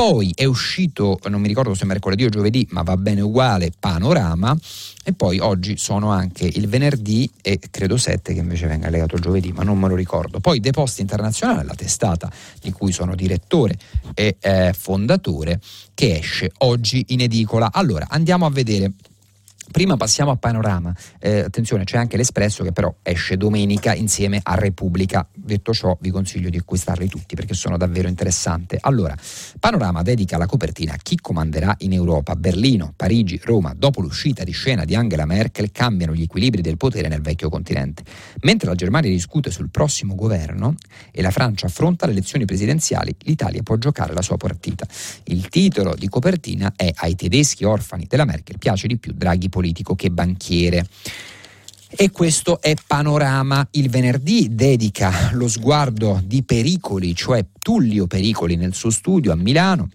[0.00, 4.56] poi è uscito, non mi ricordo se mercoledì o giovedì, ma va bene uguale, Panorama.
[5.04, 9.20] E poi oggi sono anche il venerdì e credo 7 che invece venga legato il
[9.20, 10.40] giovedì, ma non me lo ricordo.
[10.40, 12.32] Poi The Post Internazionale, la testata
[12.62, 13.76] di cui sono direttore
[14.14, 15.60] e eh, fondatore,
[15.92, 17.68] che esce oggi in edicola.
[17.70, 18.92] Allora andiamo a vedere
[19.70, 20.92] Prima passiamo a Panorama.
[21.20, 25.28] Eh, attenzione, c'è anche l'Espresso che però esce domenica insieme a Repubblica.
[25.32, 28.76] Detto ciò, vi consiglio di acquistarli tutti perché sono davvero interessanti.
[28.80, 29.14] Allora,
[29.60, 32.34] Panorama dedica la copertina a chi comanderà in Europa.
[32.34, 37.06] Berlino, Parigi, Roma, dopo l'uscita di scena di Angela Merkel, cambiano gli equilibri del potere
[37.06, 38.02] nel vecchio continente.
[38.40, 40.74] Mentre la Germania discute sul prossimo governo
[41.12, 44.84] e la Francia affronta le elezioni presidenziali, l'Italia può giocare la sua partita.
[45.24, 49.58] Il titolo di copertina è Ai tedeschi orfani della Merkel piace di più Draghi politico
[49.60, 50.86] politico che banchiere.
[51.90, 53.66] E questo è Panorama.
[53.72, 59.90] Il venerdì dedica lo sguardo di Pericoli, cioè Tullio Pericoli nel suo studio a Milano.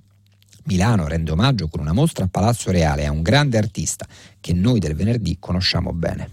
[0.66, 4.06] Milano rende omaggio con una mostra a Palazzo Reale a un grande artista
[4.40, 6.32] che noi del venerdì conosciamo bene.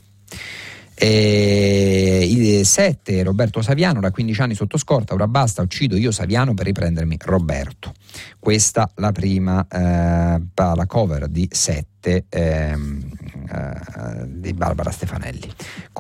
[0.95, 6.55] E il 7 Roberto Saviano da 15 anni sotto scorta, ora basta, uccido io Saviano
[6.55, 7.93] per riprendermi Roberto.
[8.39, 13.12] Questa la prima eh, la cover di 7 ehm,
[13.49, 15.51] eh, di Barbara Stefanelli,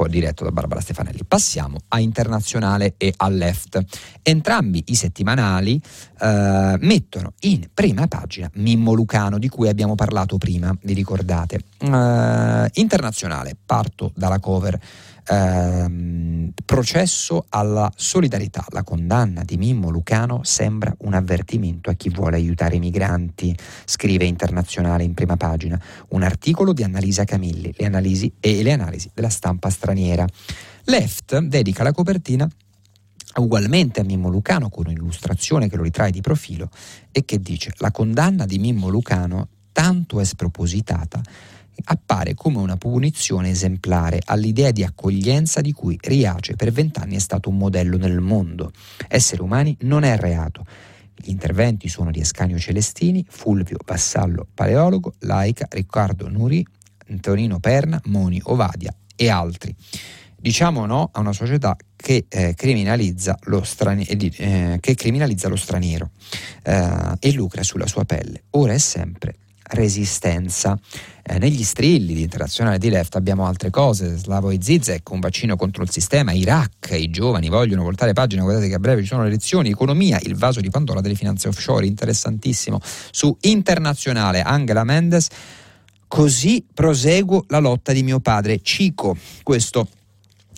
[0.08, 1.20] diretto da Barbara Stefanelli.
[1.26, 3.80] Passiamo a Internazionale e a Left.
[4.22, 5.80] Entrambi i settimanali
[6.20, 11.60] eh, mettono in prima pagina Mimmo Lucano, di cui abbiamo parlato prima, vi ricordate.
[11.78, 14.78] Eh, internazionale, parto dalla cover.
[15.28, 18.64] Ehm, processo alla solidarietà.
[18.70, 24.24] La condanna di Mimmo Lucano sembra un avvertimento a chi vuole aiutare i migranti, scrive
[24.24, 25.80] Internazionale in prima pagina.
[26.08, 30.26] Un articolo di Annalisa Camilli, le analisi e le analisi della stampa straniera.
[30.84, 32.48] Left dedica la copertina
[33.34, 36.68] ugualmente a Mimmo Lucano con un'illustrazione che lo ritrae di profilo
[37.10, 41.22] e che dice la condanna di Mimmo Lucano tanto è spropositata
[41.84, 47.48] appare come una punizione esemplare all'idea di accoglienza di cui Riace per vent'anni è stato
[47.48, 48.72] un modello nel mondo.
[49.08, 50.64] Essere umani non è reato.
[51.14, 56.66] Gli interventi sono di Escanio Celestini, Fulvio Vassallo Paleologo, Laica, Riccardo Nuri,
[57.08, 59.74] Antonino Perna, Moni Ovadia e altri.
[60.36, 66.10] Diciamo no a una società che, eh, criminalizza, lo straniero, eh, che criminalizza lo straniero
[66.64, 68.42] eh, e lucra sulla sua pelle.
[68.50, 69.36] Ora è sempre
[69.72, 70.78] resistenza.
[71.24, 75.82] Eh, negli strilli di internazionale di left abbiamo altre cose, Slavoj Zizek, un vaccino contro
[75.82, 79.28] il sistema, Iraq, i giovani vogliono voltare pagina, guardate che a breve ci sono le
[79.28, 82.80] elezioni, economia, il vaso di Pandora delle finanze offshore, interessantissimo.
[82.82, 85.28] Su internazionale Angela Mendes,
[86.08, 89.86] così proseguo la lotta di mio padre, Cico, questo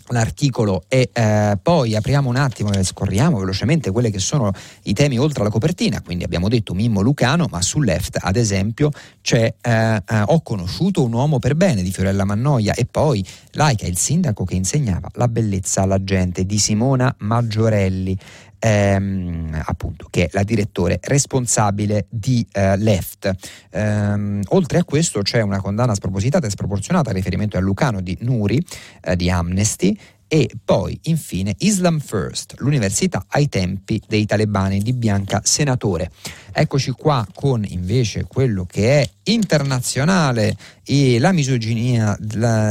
[0.09, 4.53] l'articolo e eh, poi apriamo un attimo e scorriamo velocemente quelli che sono
[4.83, 8.91] i temi oltre alla copertina, quindi abbiamo detto Mimmo Lucano, ma sul left ad esempio
[9.23, 13.87] c'è eh, eh, Ho conosciuto un uomo per bene di Fiorella Mannoia e poi Laica,
[13.87, 18.19] il sindaco che insegnava la bellezza alla gente di Simona Maggiorelli
[18.65, 23.31] ehm, appunto, che è la direttore responsabile di eh, Left.
[23.71, 28.17] Ehm, oltre a questo c'è una condanna spropositata e sproporzionata a riferimento a Lucano di
[28.21, 28.65] Nuri
[29.03, 29.97] eh, di Amnesty
[30.35, 36.11] e poi infine Islam First, l'università ai tempi dei talebani di Bianca Senatore.
[36.53, 42.19] Eccoci qua con invece quello che è internazionale e la misoginia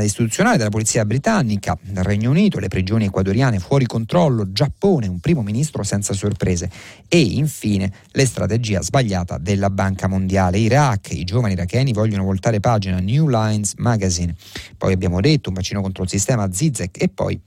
[0.02, 5.42] istituzionale della polizia britannica, il Regno Unito, le prigioni ecuadoriane fuori controllo, Giappone, un primo
[5.42, 6.70] ministro senza sorprese.
[7.08, 13.00] E infine la strategia sbagliata della Banca Mondiale, Iraq, i giovani iracheni vogliono voltare pagina,
[13.00, 14.36] New Lines Magazine,
[14.78, 17.40] poi abbiamo detto un vaccino contro il sistema Zizek e poi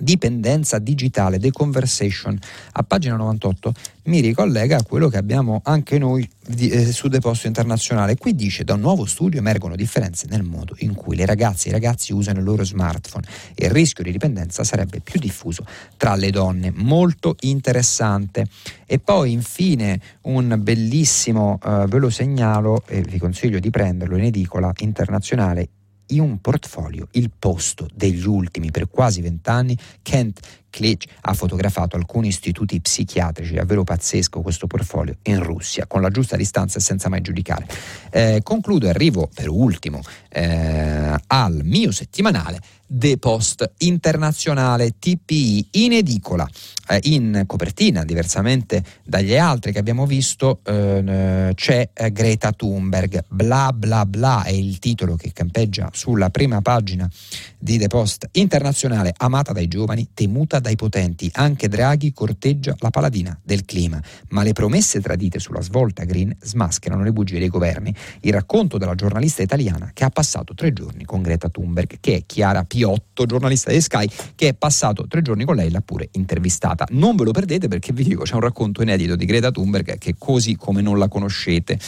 [0.00, 2.38] dipendenza digitale, The Conversation,
[2.72, 3.72] a pagina 98
[4.04, 8.16] mi ricollega a quello che abbiamo anche noi di, eh, su Deposto Internazionale.
[8.16, 11.70] Qui dice da un nuovo studio emergono differenze nel modo in cui le ragazze e
[11.70, 13.24] i ragazzi usano il loro smartphone
[13.54, 15.64] e il rischio di dipendenza sarebbe più diffuso
[15.96, 16.72] tra le donne.
[16.74, 18.46] Molto interessante.
[18.86, 24.24] E poi infine un bellissimo, eh, ve lo segnalo e vi consiglio di prenderlo in
[24.24, 25.68] edicola internazionale
[26.10, 30.40] in un portfolio il posto degli ultimi per quasi vent'anni Kent
[30.70, 36.36] Klitsch ha fotografato alcuni istituti psichiatrici, davvero pazzesco questo portfolio, in Russia, con la giusta
[36.36, 37.66] distanza e senza mai giudicare.
[38.10, 40.00] Eh, concludo e arrivo per ultimo
[40.30, 42.60] eh, al mio settimanale
[42.92, 46.48] The Post internazionale TPI in edicola,
[46.88, 53.72] eh, in copertina, diversamente dagli altri che abbiamo visto, eh, c'è eh, Greta Thunberg, bla
[53.72, 57.08] bla bla è il titolo che campeggia sulla prima pagina
[57.56, 61.30] di The Post internazionale, amata dai giovani, temuta dai potenti.
[61.34, 67.02] Anche Draghi corteggia la paladina del clima, ma le promesse tradite sulla svolta green smascherano
[67.02, 67.94] le bugie dei governi.
[68.20, 72.22] Il racconto della giornalista italiana che ha passato tre giorni con Greta Thunberg, che è
[72.26, 76.86] Chiara Piotto, giornalista di Sky, che è passato tre giorni con lei, l'ha pure intervistata.
[76.90, 80.14] Non ve lo perdete perché vi dico, c'è un racconto inedito di Greta Thunberg che
[80.18, 81.78] così come non la conoscete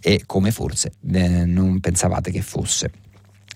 [0.00, 2.90] e come forse eh, non pensavate che fosse.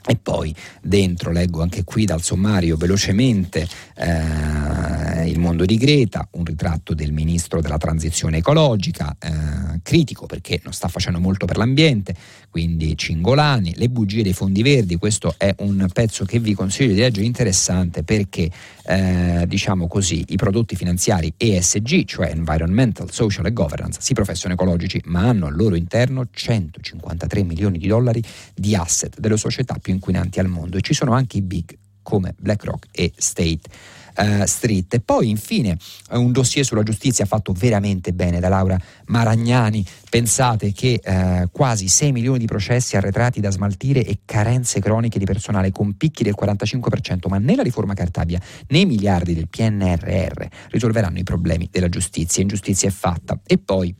[0.07, 6.45] E poi dentro leggo anche qui dal sommario velocemente eh, il mondo di Greta, un
[6.45, 12.15] ritratto del ministro della transizione ecologica, eh, critico perché non sta facendo molto per l'ambiente,
[12.55, 17.01] quindi Cingolani, le bugie dei fondi verdi, questo è un pezzo che vi consiglio di
[17.01, 18.49] leggere interessante perché
[18.85, 25.03] eh, diciamo così i prodotti finanziari ESG, cioè Environmental, Social e Governance, si professano ecologici
[25.07, 28.23] ma hanno al loro interno 153 milioni di dollari
[28.55, 32.37] di asset delle società più inquinanti al mondo e ci sono anche i big come
[32.39, 33.69] BlackRock e State
[34.17, 34.95] uh, Street.
[34.95, 35.77] E poi infine
[36.11, 39.85] un dossier sulla giustizia fatto veramente bene da Laura Maragnani.
[40.09, 45.25] Pensate che uh, quasi 6 milioni di processi arretrati da smaltire e carenze croniche di
[45.25, 50.47] personale con picchi del 45%, ma né la riforma Cartabia né i miliardi del PNRR
[50.71, 52.43] risolveranno i problemi della giustizia.
[52.43, 53.41] Ingiustizia è fatta.
[53.45, 53.95] E poi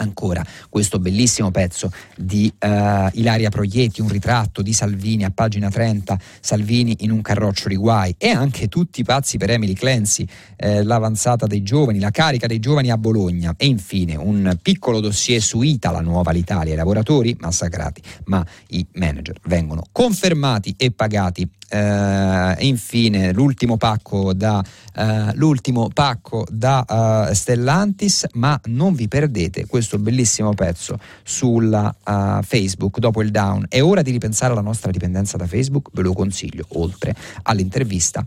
[0.00, 6.18] Ancora questo bellissimo pezzo di uh, Ilaria Proietti, un ritratto di Salvini a pagina 30,
[6.40, 10.24] Salvini in un carroccio di guai e anche tutti pazzi per Emily Clancy,
[10.56, 15.42] eh, l'avanzata dei giovani, la carica dei giovani a Bologna e infine un piccolo dossier
[15.42, 21.48] su ITA, la nuova l'Italia, i lavoratori massacrati, ma i manager vengono confermati e pagati
[21.70, 24.64] Uh, infine l'ultimo pacco da,
[24.96, 31.94] uh, l'ultimo pacco da uh, Stellantis, ma non vi perdete questo bellissimo pezzo sulla
[32.42, 33.66] Facebook dopo il down.
[33.68, 38.24] È ora di ripensare alla nostra dipendenza da Facebook, ve lo consiglio, oltre all'intervista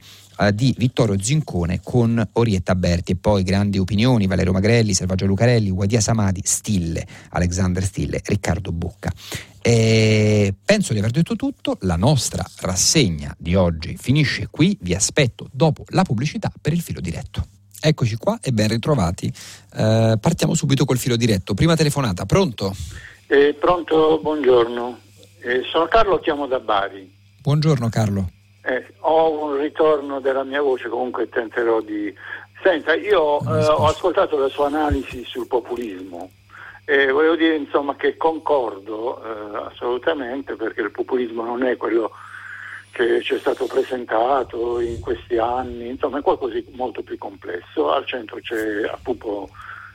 [0.54, 6.00] di Vittorio Zincone con Orietta Berti e poi grandi opinioni Valerio Magrelli, Selvaggio Lucarelli, Guadia
[6.00, 9.12] Samadi, Stille, Alexander Stille, Riccardo Bocca.
[9.64, 15.48] E penso di aver detto tutto, la nostra rassegna di oggi finisce qui, vi aspetto
[15.52, 17.46] dopo la pubblicità per il filo diretto.
[17.80, 19.32] Eccoci qua e ben ritrovati.
[19.76, 21.54] Eh, partiamo subito col filo diretto.
[21.54, 22.76] Prima telefonata, pronto?
[23.28, 25.00] Eh, pronto, buongiorno.
[25.42, 27.12] Eh, sono Carlo, chiamo da Bari.
[27.42, 28.30] Buongiorno Carlo.
[28.64, 32.14] Eh, ho un ritorno della mia voce, comunque tenterò di...
[32.64, 36.30] Senta, io eh, ho ascoltato la sua analisi sul populismo
[36.92, 42.12] e volevo dire insomma che concordo eh, assolutamente perché il populismo non è quello
[42.92, 47.94] che ci è stato presentato in questi anni, insomma è qualcosa di molto più complesso.
[47.94, 49.48] Al centro c'è appunto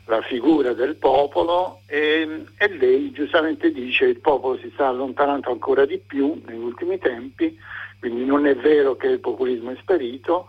[0.07, 5.51] la figura del popolo e, e lei giustamente dice che il popolo si sta allontanando
[5.51, 7.59] ancora di più negli ultimi tempi,
[7.99, 10.47] quindi non è vero che il populismo è sparito,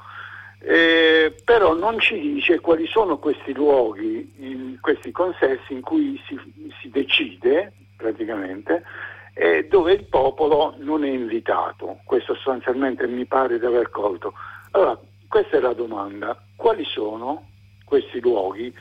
[0.70, 6.38] eh, però non ci dice quali sono questi luoghi, in, questi consessi in cui si,
[6.82, 8.84] si decide praticamente
[9.34, 11.99] eh, dove il popolo non è invitato.
[12.03, 14.34] Questo sostanzialmente mi pare di aver colto.
[14.72, 14.99] Allora,
[15.30, 16.38] questa è la domanda.
[16.57, 17.47] Quali sono
[17.86, 18.74] questi luoghi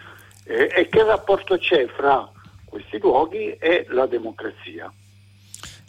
[0.45, 2.29] eh, e che rapporto c'è fra
[2.65, 4.93] questi luoghi e la democrazia?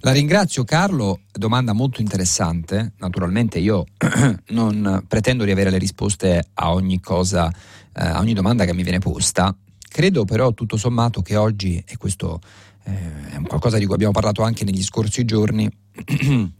[0.01, 2.93] La ringrazio Carlo, domanda molto interessante.
[2.99, 3.83] Naturalmente io
[4.49, 7.53] non pretendo di avere le risposte a ogni cosa, eh,
[7.93, 9.55] a ogni domanda che mi viene posta.
[9.89, 12.39] Credo però tutto sommato che oggi, e questo
[12.83, 12.91] eh,
[13.31, 15.67] è qualcosa di cui abbiamo parlato anche negli scorsi giorni,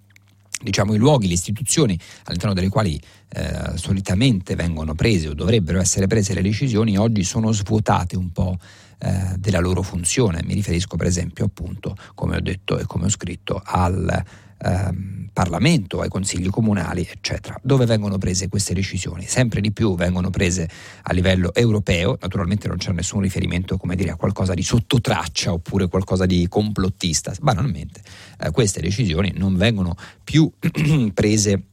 [0.59, 6.07] diciamo, i luoghi, le istituzioni all'interno delle quali eh, solitamente vengono prese o dovrebbero essere
[6.07, 8.57] prese le decisioni, oggi sono svuotate un po'
[8.99, 10.41] eh, della loro funzione.
[10.43, 14.23] Mi riferisco per esempio appunto, come ho detto e come ho scritto, al
[14.59, 17.59] ehm, Parlamento, ai consigli comunali, eccetera.
[17.61, 19.25] Dove vengono prese queste decisioni?
[19.27, 20.67] Sempre di più vengono prese
[21.03, 25.87] a livello europeo, naturalmente non c'è nessun riferimento come dire, a qualcosa di sottotraccia oppure
[25.87, 28.01] qualcosa di complottista, banalmente
[28.39, 30.51] eh, queste decisioni non vengono più
[31.13, 31.63] prese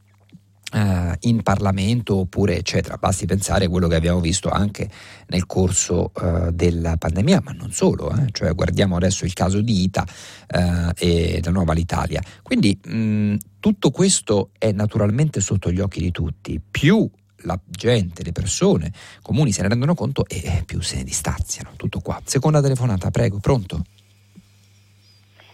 [0.74, 2.96] Uh, in Parlamento oppure eccetera.
[2.96, 4.90] Basti pensare a quello che abbiamo visto anche
[5.28, 8.26] nel corso uh, della pandemia, ma non solo, eh?
[8.32, 12.20] cioè guardiamo adesso il caso di Ita uh, e la nuova l'Italia.
[12.42, 17.08] Quindi mh, tutto questo è naturalmente sotto gli occhi di tutti, più
[17.42, 18.90] la gente, le persone
[19.22, 21.70] comuni se ne rendono conto e più se ne distanziano.
[21.76, 22.20] Tutto qua.
[22.24, 23.84] Seconda telefonata, prego, pronto?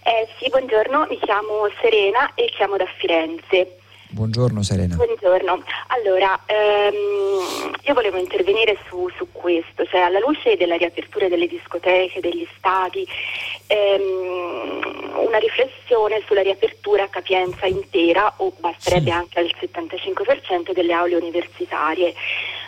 [0.02, 3.79] Eh, sì, buongiorno, mi chiamo Serena e chiamo da Firenze.
[4.12, 4.96] Buongiorno Serena.
[4.96, 5.62] Buongiorno.
[5.88, 12.20] Allora, ehm, io volevo intervenire su, su, questo, cioè alla luce della riapertura delle discoteche,
[12.20, 13.06] degli stadi,
[13.68, 19.16] ehm, una riflessione sulla riapertura a capienza intera o basterebbe sì.
[19.16, 22.12] anche al 75% delle aule universitarie.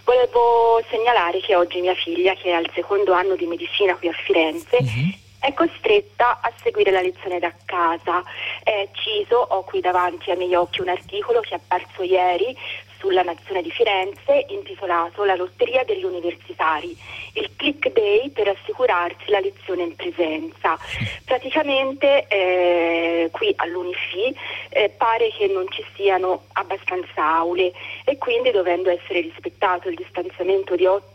[0.05, 4.12] Volevo segnalare che oggi mia figlia, che è al secondo anno di medicina qui a
[4.12, 8.22] Firenze, uh-huh è costretta a seguire la lezione da casa.
[8.62, 12.57] Eh, Ciso, ho qui davanti ai miei occhi un articolo che è apparso ieri
[13.03, 16.97] sulla Nazione di Firenze intitolato La lotteria degli universitari,
[17.32, 20.78] il click day per assicurarsi la lezione in presenza.
[21.24, 24.32] Praticamente eh, qui all'Unifi
[24.68, 27.72] eh, pare che non ci siano abbastanza aule
[28.05, 31.12] e quindi dovendo essere rispettato il distanziamento di 8,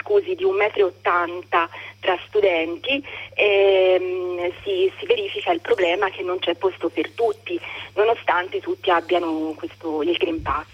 [0.00, 1.68] scusi, di 1,80 m
[2.00, 3.02] tra studenti
[3.34, 7.58] ehm, si, si, verifica il problema che non c'è posto per tutti,
[7.94, 10.66] nonostante tutti abbiano questo, il Green Pass.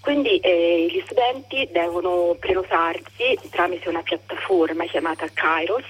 [0.00, 5.84] Quindi eh, gli studenti devono prenotarsi tramite una piattaforma chiamata Kairos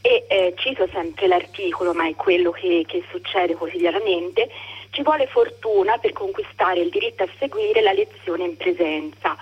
[0.00, 4.48] e eh, cito sempre l'articolo, ma è quello che, che succede quotidianamente,
[4.90, 9.36] ci vuole fortuna per conquistare il diritto a seguire la lezione in presenza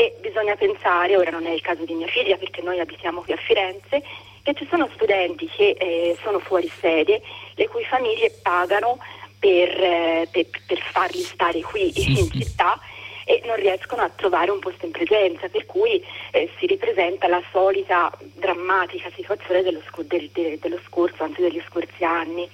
[0.00, 3.32] e bisogna pensare, ora non è il caso di mia figlia perché noi abitiamo qui
[3.32, 4.00] a Firenze,
[4.44, 7.20] che ci sono studenti che eh, sono fuori sede,
[7.56, 8.98] le cui famiglie pagano
[9.40, 12.42] per, eh, per, per farli stare qui sì, in sì.
[12.42, 12.78] città
[13.24, 17.42] e non riescono a trovare un posto in presenza, per cui eh, si ripresenta la
[17.50, 22.48] solita drammatica situazione dello, sc- del, de- dello scorso, anzi degli scorsi anni.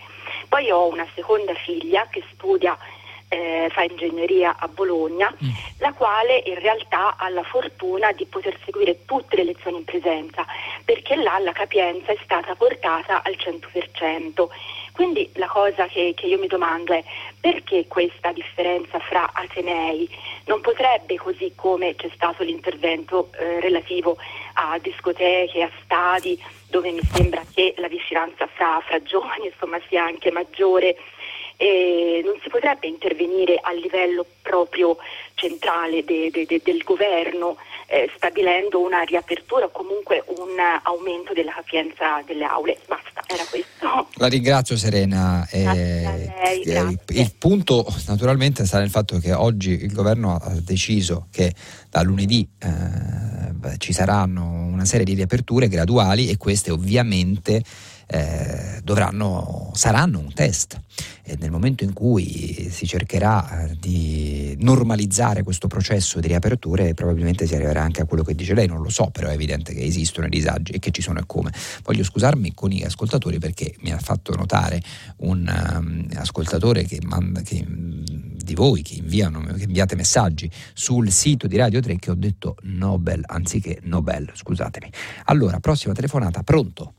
[0.49, 2.74] Poi ho una seconda figlia che studia
[3.35, 5.49] eh, fa ingegneria a Bologna, mm.
[5.78, 10.47] la quale in realtà ha la fortuna di poter seguire tutte le lezioni in presenza,
[10.85, 14.47] perché là la capienza è stata portata al 100%.
[14.93, 17.03] Quindi la cosa che, che io mi domando è
[17.41, 20.09] perché questa differenza fra Atenei
[20.45, 24.16] non potrebbe, così come c'è stato l'intervento eh, relativo
[24.53, 30.05] a discoteche, a stadi, dove mi sembra che la vicinanza fra, fra giovani insomma, sia
[30.05, 30.97] anche maggiore,
[31.57, 34.96] eh, non si potrebbe intervenire a livello proprio
[35.34, 41.52] centrale de, de, de, del governo eh, stabilendo una riapertura o comunque un aumento della
[41.52, 42.78] capienza delle aule.
[42.86, 44.09] Basta, era questo.
[44.14, 45.46] La ringrazio Serena.
[45.50, 51.28] Eh, lei, il, il punto naturalmente sta nel fatto che oggi il governo ha deciso
[51.30, 51.52] che
[51.90, 57.62] da lunedì eh, ci saranno una serie di riaperture graduali e queste ovviamente
[58.07, 60.80] eh, dovranno, saranno un test.
[61.22, 67.46] E nel momento in cui si cercherà eh, di normalizzare questo processo di riaperture, probabilmente
[67.46, 69.82] si arriverà anche a quello che dice lei, non lo so, però è evidente che
[69.82, 71.52] esistono i disagi e che ci sono e come.
[71.82, 74.82] Voglio scusarmi con i ascoltatori perché mi ha fatto notare
[75.18, 81.46] un um, ascoltatore che, manda, che di voi che, inviano, che inviate messaggi sul sito
[81.46, 84.90] di Radio 3 che ho detto Nobel anziché Nobel, scusatemi.
[85.24, 86.94] Allora, prossima telefonata, pronto?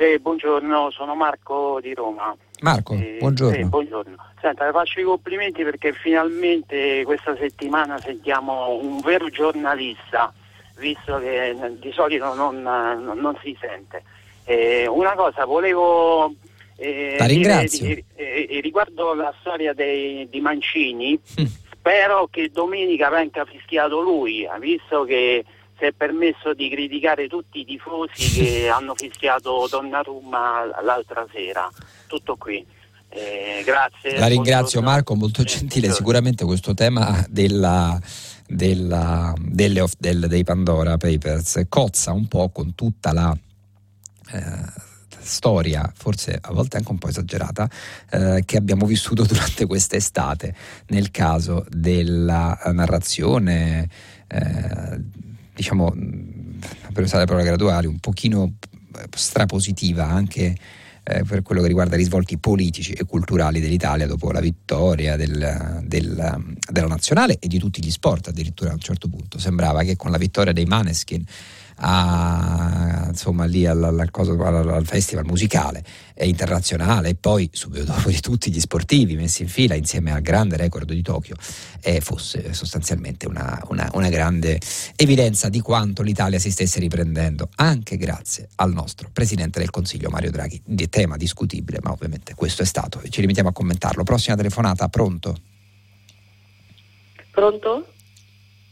[0.00, 2.34] Sì, buongiorno, sono Marco di Roma.
[2.60, 3.54] Marco, eh, buongiorno.
[3.54, 4.16] Eh, buongiorno.
[4.40, 10.32] Senta, le faccio i complimenti perché finalmente questa settimana sentiamo un vero giornalista,
[10.78, 14.02] visto che di solito non, non, non si sente.
[14.44, 16.32] Eh, una cosa, volevo
[16.76, 17.86] eh, la ringrazio.
[17.86, 21.44] Dire, eh, eh, riguardo la storia dei, di Mancini, mm.
[21.74, 25.44] spero che domenica venga fischiato lui, visto che
[25.80, 31.68] si è permesso di criticare tutti i tifosi che hanno fischiato Donnarumma l'altra sera.
[32.06, 32.64] Tutto qui.
[33.08, 34.18] Eh, grazie.
[34.18, 35.90] La ringrazio Marco, molto gentile.
[35.90, 37.98] Sicuramente questo tema della,
[38.46, 43.36] della, delle, del, dei Pandora Papers cozza un po' con tutta la
[44.32, 47.68] eh, storia, forse a volte anche un po' esagerata,
[48.10, 50.54] eh, che abbiamo vissuto durante quest'estate
[50.88, 53.88] nel caso della narrazione,
[54.28, 55.28] eh,
[55.60, 55.94] diciamo,
[56.92, 58.54] per usare le parole graduali, un pochino
[59.14, 60.56] strapositiva anche
[61.02, 65.82] eh, per quello che riguarda i risvolti politici e culturali dell'Italia dopo la vittoria del,
[65.84, 69.38] del, della nazionale e di tutti gli sport addirittura a un certo punto.
[69.38, 71.24] Sembrava che con la vittoria dei Maneskin
[71.82, 75.82] a, insomma, lì al, al, al, al, festival musicale
[76.14, 80.20] e internazionale e poi subito dopo di tutti gli sportivi messi in fila insieme al
[80.20, 81.36] grande record di Tokyo
[81.80, 84.60] eh, fosse sostanzialmente una, una, una grande
[84.96, 90.30] evidenza di quanto l'Italia si stesse riprendendo anche grazie al nostro Presidente del Consiglio Mario
[90.30, 94.02] Draghi, di tema discutibile ma ovviamente questo è stato e ci limitiamo a commentarlo.
[94.02, 95.36] Prossima telefonata, pronto?
[97.30, 97.86] Pronto?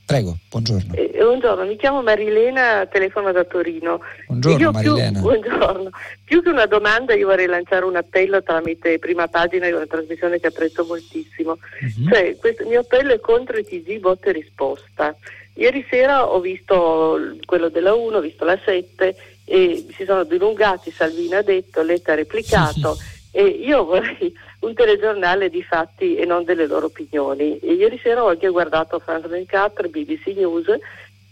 [0.09, 0.95] Prego, buongiorno.
[0.95, 4.01] Eh, buongiorno, mi chiamo Marilena, telefono da Torino.
[4.27, 5.11] Buongiorno Marilena.
[5.11, 5.91] Più, buongiorno.
[6.25, 10.41] Più che una domanda io vorrei lanciare un appello tramite prima pagina di una trasmissione
[10.41, 11.59] che apprezzo moltissimo.
[11.59, 12.09] Uh-huh.
[12.09, 15.15] Cioè, questo, il mio appello è contro i TG botte e risposta.
[15.53, 20.91] Ieri sera ho visto quello della 1, ho visto la 7 e si sono dilungati,
[20.91, 22.97] Salvini ha detto, Letta ha replicato.
[23.31, 27.59] E io vorrei un telegiornale di fatti e non delle loro opinioni.
[27.59, 30.67] E ieri sera ho anche guardato France 24, BBC News,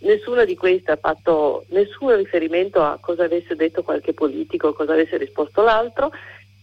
[0.01, 5.17] nessuna di queste ha fatto nessun riferimento a cosa avesse detto qualche politico, cosa avesse
[5.17, 6.11] risposto l'altro.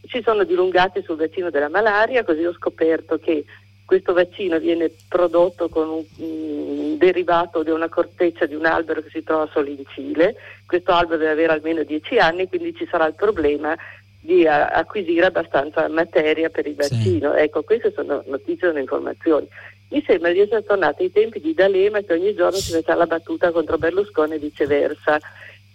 [0.08, 3.44] Si sono dilungati sul vaccino della malaria, così ho scoperto che
[3.86, 9.10] questo vaccino viene prodotto con un, un derivato di una corteccia di un albero che
[9.10, 10.36] si trova solo in Cile.
[10.66, 13.76] Questo albero deve avere almeno 10 anni, quindi ci sarà il problema
[14.24, 17.34] di acquisire abbastanza materia per il vaccino.
[17.34, 17.40] Sì.
[17.42, 19.46] Ecco, queste sono notizie, sono informazioni.
[19.90, 23.06] Mi sembra di essere tornati ai tempi di D'Alema che ogni giorno si faceva la
[23.06, 25.20] battuta contro Berlusconi e viceversa.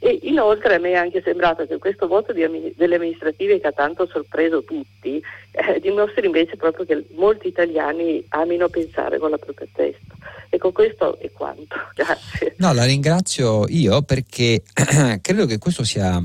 [0.01, 3.73] E inoltre a me è anche sembrato che questo voto di, delle amministrative che ha
[3.73, 5.21] tanto sorpreso tutti
[5.51, 10.15] eh, dimostri invece proprio che molti italiani amino pensare con la propria testa.
[10.49, 11.77] Ecco, questo è quanto.
[11.95, 12.55] Grazie.
[12.59, 14.63] No, la ringrazio io perché
[15.21, 16.23] credo che questo sia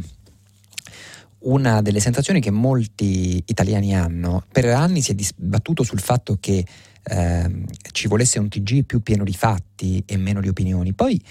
[1.43, 4.45] una delle sensazioni che molti italiani hanno.
[4.51, 6.65] Per anni si è dibattuto sul fatto che
[7.03, 10.93] eh, ci volesse un TG più pieno di fatti e meno di opinioni.
[10.93, 11.21] Poi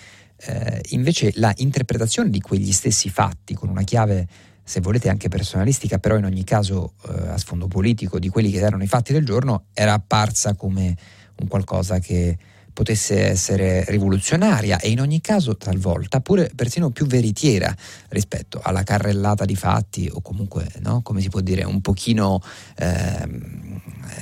[0.45, 4.27] eh, invece la interpretazione di quegli stessi fatti con una chiave
[4.65, 8.59] se volete anche personalistica, però in ogni caso eh, a sfondo politico di quelli che
[8.59, 10.97] erano i fatti del giorno, era apparsa come
[11.41, 12.39] un qualcosa che
[12.73, 17.75] potesse essere rivoluzionaria e in ogni caso talvolta pure persino più veritiera
[18.09, 22.41] rispetto alla carrellata di fatti o comunque, no, come si può dire, un pochino
[22.77, 23.29] eh,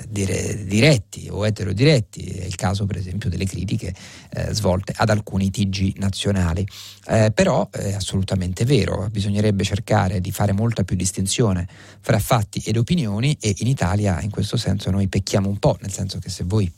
[0.09, 2.23] dire, diretti o eterodiretti.
[2.23, 3.95] È il caso per esempio delle critiche
[4.31, 6.67] eh, svolte ad alcuni TG nazionali.
[7.07, 11.67] Eh, però è assolutamente vero, bisognerebbe cercare di fare molta più distinzione
[12.01, 15.93] fra fatti ed opinioni e in Italia in questo senso noi pecchiamo un po', nel
[15.93, 16.71] senso che se voi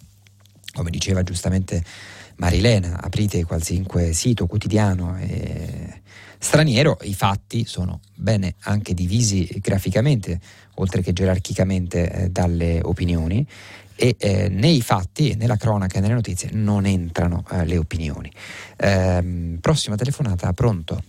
[0.74, 1.82] come diceva giustamente
[2.36, 6.00] Marilena, aprite qualsiasi sito quotidiano eh,
[6.38, 10.40] straniero, i fatti sono bene anche divisi graficamente,
[10.76, 13.46] oltre che gerarchicamente eh, dalle opinioni
[13.94, 18.32] e eh, nei fatti, nella cronaca e nelle notizie non entrano eh, le opinioni.
[18.78, 21.02] Ehm, prossima telefonata, pronto?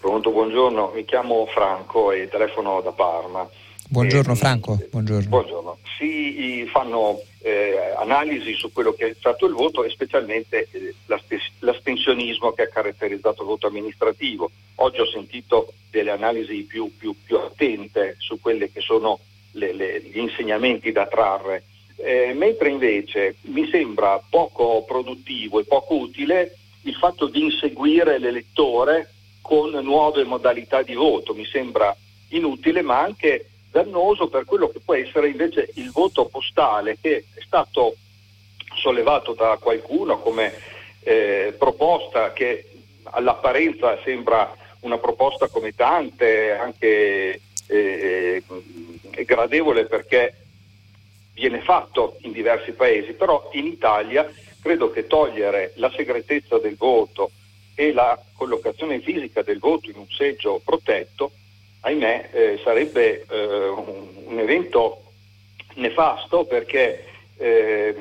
[0.00, 3.48] Pronto, buongiorno, mi chiamo Franco e telefono da Parma.
[3.88, 5.28] Buongiorno eh, Franco, buongiorno.
[5.28, 5.78] buongiorno.
[5.98, 10.94] Si fanno eh, analisi su quello che è stato il voto e specialmente eh,
[11.60, 14.50] l'astensionismo che ha caratterizzato il voto amministrativo.
[14.76, 19.20] Oggi ho sentito delle analisi più, più, più attente su quelli che sono
[19.52, 21.64] le, le, gli insegnamenti da trarre,
[21.96, 29.12] eh, mentre invece mi sembra poco produttivo e poco utile il fatto di inseguire l'elettore
[29.40, 31.34] con nuove modalità di voto.
[31.34, 31.94] Mi sembra
[32.30, 37.40] inutile, ma anche dannoso per quello che può essere invece il voto postale che è
[37.44, 37.96] stato
[38.76, 40.52] sollevato da qualcuno come
[41.00, 42.70] eh, proposta che
[43.02, 48.42] all'apparenza sembra una proposta come tante, anche eh,
[49.10, 50.34] è gradevole perché
[51.32, 54.30] viene fatto in diversi paesi, però in Italia
[54.62, 57.32] credo che togliere la segretezza del voto
[57.74, 61.32] e la collocazione fisica del voto in un seggio protetto,
[61.84, 65.02] ahimè, eh, sarebbe eh, un, evento
[65.74, 67.04] nefasto perché
[67.36, 67.94] eh,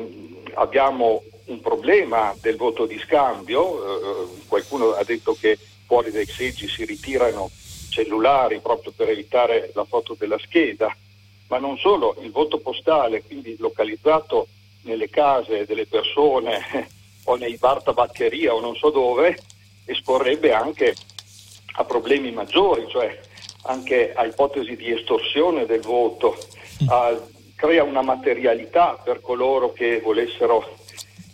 [0.53, 6.67] abbiamo un problema del voto di scambio, eh, qualcuno ha detto che fuori dai seggi
[6.67, 7.51] si ritirano
[7.89, 10.95] cellulari proprio per evitare la foto della scheda,
[11.47, 14.47] ma non solo, il voto postale, quindi localizzato
[14.83, 16.61] nelle case delle persone
[17.25, 19.37] o nei bar tabaccheria o non so dove,
[19.85, 20.95] esporrebbe anche
[21.75, 23.19] a problemi maggiori, cioè
[23.63, 26.37] anche a ipotesi di estorsione del voto,
[26.87, 27.17] a,
[27.55, 30.77] crea una materialità per coloro che volessero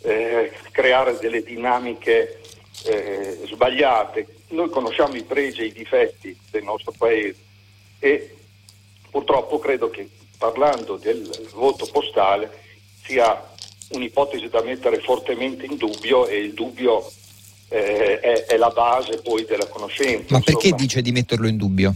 [0.01, 2.39] eh, creare delle dinamiche
[2.85, 4.27] eh, sbagliate.
[4.49, 7.47] Noi conosciamo i pregi e i difetti del nostro Paese
[7.99, 8.35] e
[9.09, 10.07] purtroppo credo che
[10.37, 12.49] parlando del voto postale
[13.03, 13.47] sia
[13.89, 17.11] un'ipotesi da mettere fortemente in dubbio e il dubbio
[17.69, 20.33] eh, è, è, la base poi della conoscenza.
[20.33, 20.81] Ma perché insomma.
[20.81, 21.95] dice di metterlo in dubbio?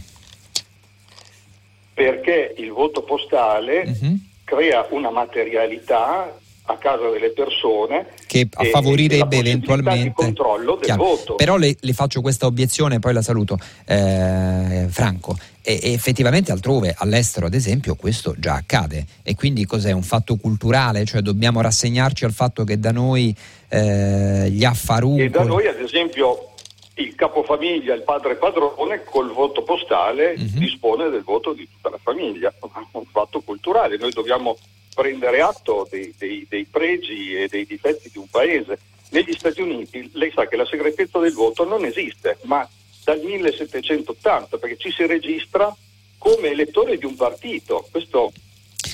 [1.94, 4.18] Perché il voto postale uh-huh.
[4.44, 6.36] crea una materialità
[6.66, 11.02] a casa delle persone che favorirebbe eventualmente il controllo del Chiaro.
[11.04, 11.34] voto.
[11.34, 13.58] Però le, le, faccio questa obiezione, poi la saluto.
[13.84, 19.04] Eh, Franco, e, e effettivamente altrove, all'estero ad esempio, questo già accade.
[19.22, 19.92] E quindi cos'è?
[19.92, 21.04] Un fatto culturale?
[21.04, 23.34] Cioè dobbiamo rassegnarci al fatto che da noi
[23.68, 25.24] eh, gli affarucoli...
[25.24, 26.53] E da noi ad esempio
[26.94, 30.58] il capofamiglia, il padre padrone, col voto postale uh-huh.
[30.58, 32.52] dispone del voto di tutta la famiglia.
[32.92, 33.96] Un fatto culturale.
[33.96, 34.56] Noi dobbiamo
[34.94, 38.78] prendere atto dei, dei, dei, pregi e dei difetti di un paese.
[39.10, 42.68] Negli Stati Uniti lei sa che la segretezza del voto non esiste, ma
[43.04, 45.74] dal 1780, perché ci si registra
[46.18, 47.86] come elettore di un partito.
[47.90, 48.32] Questo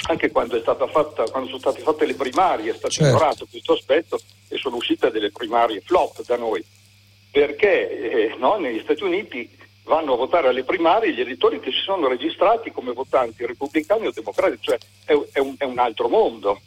[0.06, 3.10] anche quando, fatta, quando sono state fatte le primarie è stato certo.
[3.10, 6.64] ignorato questo aspetto e sono uscite delle primarie flop da noi.
[7.30, 9.48] Perché eh, no, negli Stati Uniti
[9.84, 14.12] vanno a votare alle primarie gli elettori che si sono registrati come votanti repubblicani o
[14.12, 16.60] democratici, cioè è, è, un, è un, altro mondo.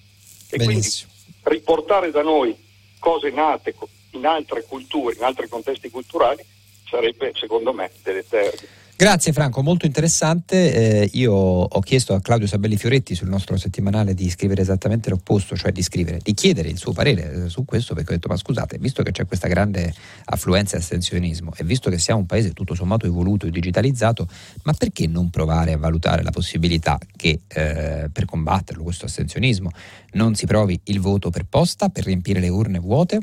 [0.49, 1.11] E Benissimo.
[1.11, 2.55] quindi riportare da noi
[2.99, 3.75] cose nate
[4.11, 6.43] in altre culture, in altri contesti culturali,
[6.85, 8.67] sarebbe secondo me deleterio.
[8.95, 11.01] Grazie Franco, molto interessante.
[11.01, 15.55] Eh, io ho chiesto a Claudio Sabelli Fioretti sul nostro settimanale di scrivere esattamente l'opposto,
[15.55, 18.37] cioè di scrivere, di chiedere il suo parere eh, su questo, perché ho detto: ma
[18.37, 19.91] scusate, visto che c'è questa grande
[20.25, 24.27] affluenza e astensionismo e visto che siamo un paese tutto sommato evoluto e digitalizzato,
[24.63, 29.71] ma perché non provare a valutare la possibilità che eh, per combatterlo, questo astensionismo,
[30.13, 33.19] non si provi il voto per posta per riempire le urne vuote?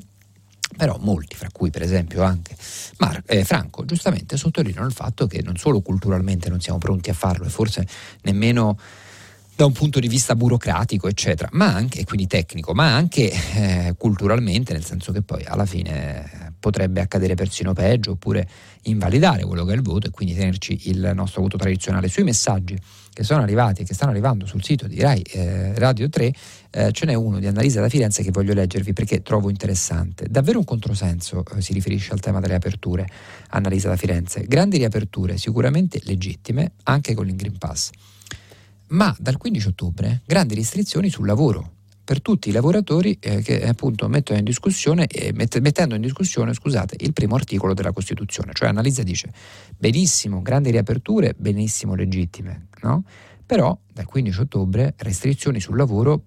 [0.77, 2.57] Però molti, fra cui per esempio anche
[2.99, 7.15] Mar- eh, Franco, giustamente sottolineano il fatto che non solo culturalmente non siamo pronti a
[7.15, 7.87] farlo e forse
[8.23, 8.79] nemmeno
[9.61, 14.73] da un punto di vista burocratico, eccetera, ma anche, quindi tecnico, ma anche eh, culturalmente,
[14.73, 18.49] nel senso che poi alla fine potrebbe accadere persino peggio, oppure
[18.85, 22.09] invalidare quello che è il voto e quindi tenerci il nostro voto tradizionale.
[22.09, 22.75] Sui messaggi
[23.13, 26.33] che sono arrivati e che stanno arrivando sul sito di Rai eh, Radio 3,
[26.71, 30.27] eh, ce n'è uno di Annalisa da Firenze che voglio leggervi perché trovo interessante.
[30.29, 33.07] Davvero un controsenso eh, si riferisce al tema delle aperture,
[33.51, 34.45] Annalisa da Firenze.
[34.47, 37.91] Grandi riaperture, sicuramente legittime, anche con l'Ingreen Pass.
[38.89, 41.73] Ma dal 15 ottobre grandi restrizioni sul lavoro,
[42.11, 46.53] per tutti i lavoratori eh, che appunto mettono in discussione, eh, mett- mettendo in discussione
[46.53, 48.51] scusate, il primo articolo della Costituzione.
[48.53, 49.33] Cioè Annalisa dice
[49.79, 53.05] benissimo, grandi riaperture, benissimo legittime, no?
[53.47, 56.23] però dal 15 ottobre restrizioni sul lavoro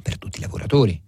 [0.00, 1.00] per tutti i lavoratori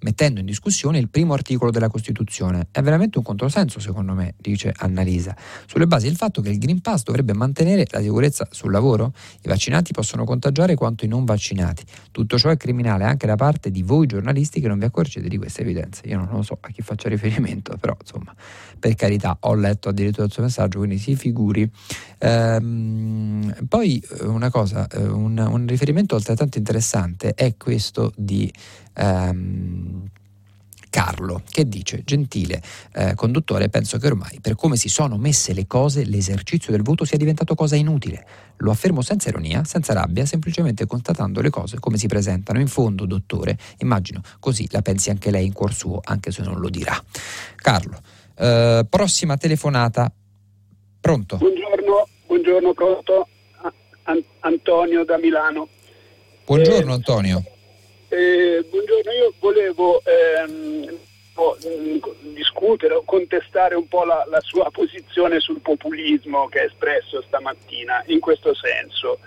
[0.00, 2.68] mettendo in discussione il primo articolo della Costituzione.
[2.70, 5.36] È veramente un controsenso, secondo me, dice Annalisa,
[5.66, 9.12] sulle basi del fatto che il Green Pass dovrebbe mantenere la sicurezza sul lavoro.
[9.42, 11.84] I vaccinati possono contagiare quanto i non vaccinati.
[12.10, 15.36] Tutto ciò è criminale anche da parte di voi giornalisti che non vi accorgete di
[15.36, 16.06] queste evidenze.
[16.06, 18.34] Io non lo so a chi faccia riferimento, però insomma,
[18.78, 21.70] per carità, ho letto addirittura il suo messaggio, quindi si figuri.
[22.20, 28.52] Ehm, poi eh, una cosa, eh, un, un riferimento altrettanto interessante è questo di
[28.94, 30.08] ehm,
[30.90, 32.60] Carlo, che dice, gentile
[32.94, 37.04] eh, conduttore, penso che ormai per come si sono messe le cose l'esercizio del voto
[37.04, 38.26] sia diventato cosa inutile.
[38.56, 42.58] Lo affermo senza ironia, senza rabbia, semplicemente constatando le cose come si presentano.
[42.58, 46.58] In fondo, dottore, immagino così la pensi anche lei in cuor suo, anche se non
[46.58, 47.00] lo dirà.
[47.54, 48.00] Carlo,
[48.36, 50.12] eh, prossima telefonata.
[51.00, 51.38] Pronto?
[51.38, 51.79] Buongiorno,
[52.30, 53.28] buongiorno, pronto?
[54.40, 55.68] Antonio da Milano.
[56.44, 57.42] Buongiorno eh, Antonio.
[58.08, 60.96] Eh, buongiorno, io volevo ehm,
[62.32, 68.02] discutere o contestare un po' la, la, sua posizione sul populismo che ha espresso stamattina
[68.06, 69.18] in questo senso.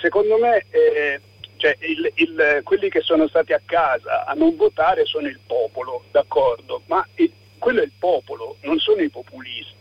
[0.00, 1.20] Secondo me eh,
[1.56, 6.04] cioè il, il, quelli che sono stati a casa a non votare sono il popolo,
[6.12, 9.75] d'accordo, ma il, quello è il popolo, non sono i populisti.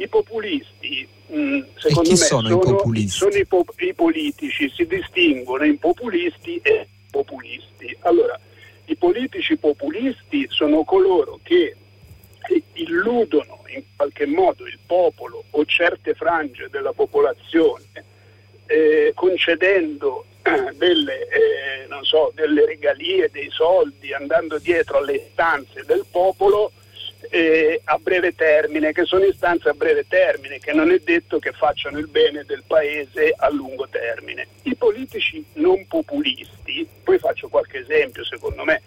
[0.00, 3.10] I populisti, mh, mm, secondo me, sono, sono, i, populisti?
[3.10, 7.96] sono i, po- i politici, si distinguono in populisti e populisti.
[8.00, 8.38] Allora,
[8.84, 11.74] i politici populisti sono coloro che
[12.74, 17.84] illudono in qualche modo il popolo o certe frange della popolazione
[18.66, 20.26] eh, concedendo
[20.76, 26.72] delle, eh, so, delle, regalie, dei soldi, andando dietro alle istanze del popolo
[27.30, 31.52] eh, a breve termine, che sono istanze a breve termine, che non è detto che
[31.52, 34.46] facciano il bene del paese a lungo termine.
[34.62, 38.82] I politici non populisti, poi faccio qualche esempio secondo me,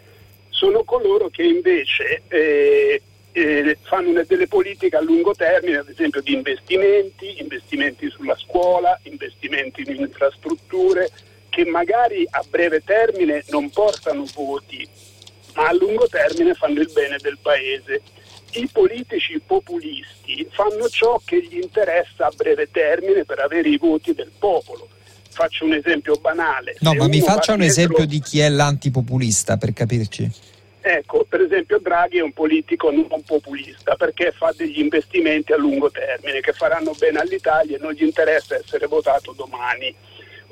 [0.50, 3.02] sono coloro che invece eh,
[3.32, 9.84] eh, fanno delle politiche a lungo termine, ad esempio di investimenti, investimenti sulla scuola, investimenti
[9.86, 11.10] in infrastrutture,
[11.50, 14.88] che magari a breve termine non portano voti,
[15.56, 18.02] ma a lungo termine fanno il bene del paese.
[18.54, 24.14] I politici populisti fanno ciò che gli interessa a breve termine per avere i voti
[24.14, 24.88] del popolo.
[25.30, 26.76] Faccio un esempio banale.
[26.80, 27.82] No, Se ma mi faccia un dietro...
[27.84, 30.30] esempio di chi è l'antipopulista per capirci.
[30.82, 35.92] Ecco, per esempio Draghi è un politico non populista perché fa degli investimenti a lungo
[35.92, 39.94] termine che faranno bene all'Italia e non gli interessa essere votato domani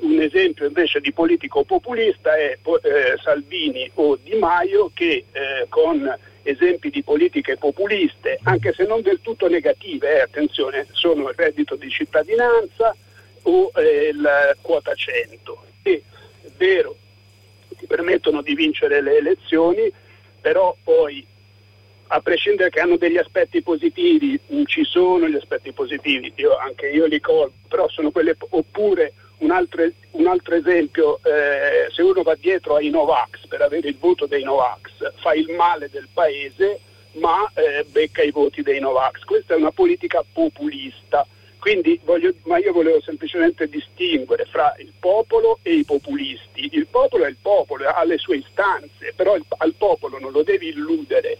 [0.00, 6.16] un esempio invece di politico populista è eh, Salvini o Di Maio che eh, con
[6.50, 11.76] esempi di politiche populiste, anche se non del tutto negative, eh, attenzione, sono il reddito
[11.76, 12.94] di cittadinanza
[13.42, 16.02] o eh, la quota 100, che
[16.42, 16.96] è vero,
[17.76, 19.90] ti permettono di vincere le elezioni,
[20.40, 21.26] però poi
[22.12, 27.06] a prescindere che hanno degli aspetti positivi, ci sono gli aspetti positivi, io, anche io
[27.06, 32.34] li colgo, però sono quelle oppure un altro, un altro esempio, eh, se uno va
[32.34, 36.80] dietro ai Novax per avere il voto dei Novax, fa il male del paese
[37.12, 39.24] ma eh, becca i voti dei Novax.
[39.24, 41.26] Questa è una politica populista.
[41.58, 46.70] Quindi voglio, ma io volevo semplicemente distinguere fra il popolo e i populisti.
[46.72, 50.42] Il popolo è il popolo, ha le sue istanze, però il, al popolo non lo
[50.42, 51.38] devi illudere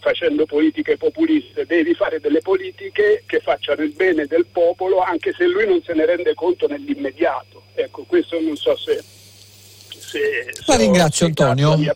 [0.00, 5.46] facendo politiche populiste, devi fare delle politiche che facciano il bene del popolo anche se
[5.46, 7.62] lui non se ne rende conto nell'immediato.
[7.74, 9.19] Ecco, questo non so se
[10.66, 11.76] la ringrazio Antonio.
[11.76, 11.94] La,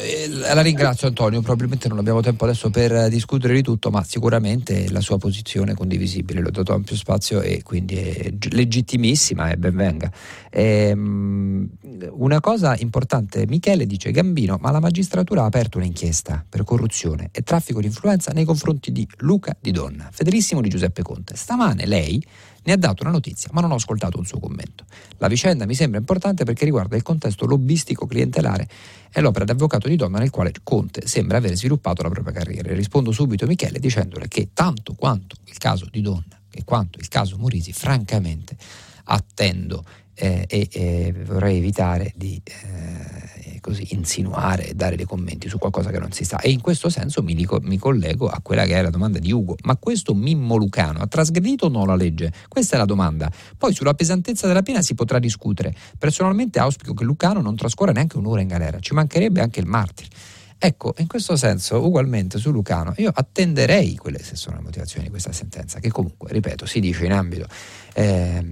[0.00, 4.90] eh, la ringrazio Antonio, probabilmente non abbiamo tempo adesso per discutere di tutto, ma sicuramente
[4.90, 10.10] la sua posizione è condivisibile, l'ho dato ampio spazio e quindi è legittimissima e benvenga.
[10.50, 11.68] Ehm,
[12.10, 17.42] una cosa importante, Michele dice Gambino, ma la magistratura ha aperto un'inchiesta per corruzione e
[17.42, 21.36] traffico di influenza nei confronti di Luca Di Donna, fedelissimo di Giuseppe Conte.
[21.36, 22.22] Stamane lei
[22.64, 24.84] ne ha dato una notizia, ma non ho ascoltato un suo commento.
[25.18, 28.68] La vicenda mi sembra importante perché riguarda il contesto lobbistico clientelare
[29.12, 32.72] e l'opera di avvocato di donna nel quale Conte sembra aver sviluppato la propria carriera.
[32.74, 37.08] Rispondo subito a Michele dicendole che tanto quanto il caso di donna e quanto il
[37.08, 38.56] caso Morisi, francamente
[39.04, 39.84] attendo
[40.14, 45.90] eh, e eh, vorrei evitare di eh, così insinuare e dare dei commenti su qualcosa
[45.90, 46.38] che non si sa.
[46.38, 49.32] E in questo senso mi, dico, mi, collego a quella che è la domanda di
[49.32, 49.56] Ugo.
[49.64, 52.32] Ma questo Mimmo Lucano ha trasgredito o no la legge?
[52.48, 53.30] Questa è la domanda.
[53.56, 55.74] Poi sulla pesantezza della pena si potrà discutere.
[55.98, 60.10] Personalmente auspico che Lucano non trascorra neanche un'ora in galera, ci mancherebbe anche il martire.
[60.58, 65.10] Ecco, in questo senso, ugualmente su Lucano, io attenderei quelle se sono le motivazioni di
[65.10, 67.46] questa sentenza, che comunque, ripeto, si dice in ambito
[67.94, 68.42] eh,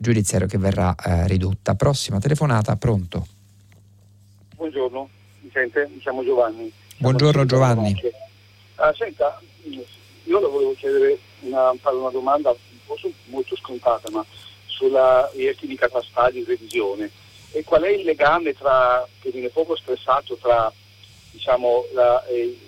[0.00, 1.74] giudiziario che verrà eh, ridotta.
[1.74, 3.26] Prossima telefonata, pronto?
[4.56, 5.08] Buongiorno,
[5.40, 5.88] mi sente?
[5.92, 6.72] Mi chiamo Giovanni.
[6.98, 7.94] Buongiorno Giovanni.
[8.76, 9.40] Ah, senta,
[10.26, 14.24] io le volevo chiedere una, fare una domanda forse molto scontata, ma
[14.66, 17.10] sulla rieschi di catastali in revisione.
[17.52, 20.70] E qual è il legame tra, che viene poco stressato tra
[21.30, 22.58] diciamo, la, eh,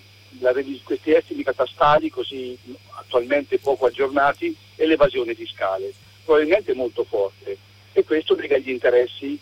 [0.40, 0.52] la,
[0.84, 2.56] questi estimi catastali così
[2.90, 5.92] attualmente poco aggiornati e l'evasione fiscale,
[6.28, 7.56] probabilmente molto forte
[7.94, 9.38] e questo lega gli interessi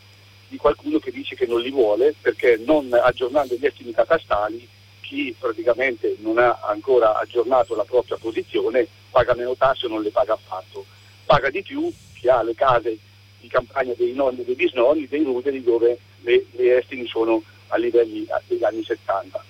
[0.47, 4.69] di qualcuno che dice che non li vuole perché non aggiornando gli estimi catastali
[5.01, 10.11] chi praticamente non ha ancora aggiornato la propria posizione paga meno tasse o non le
[10.11, 10.85] paga affatto.
[11.25, 12.97] Paga di più chi ha le case
[13.41, 17.77] di campagna dei nonni e dei bisnonni, dei ruderi dove le, le estimi sono a
[17.79, 19.45] livelli degli anni 70.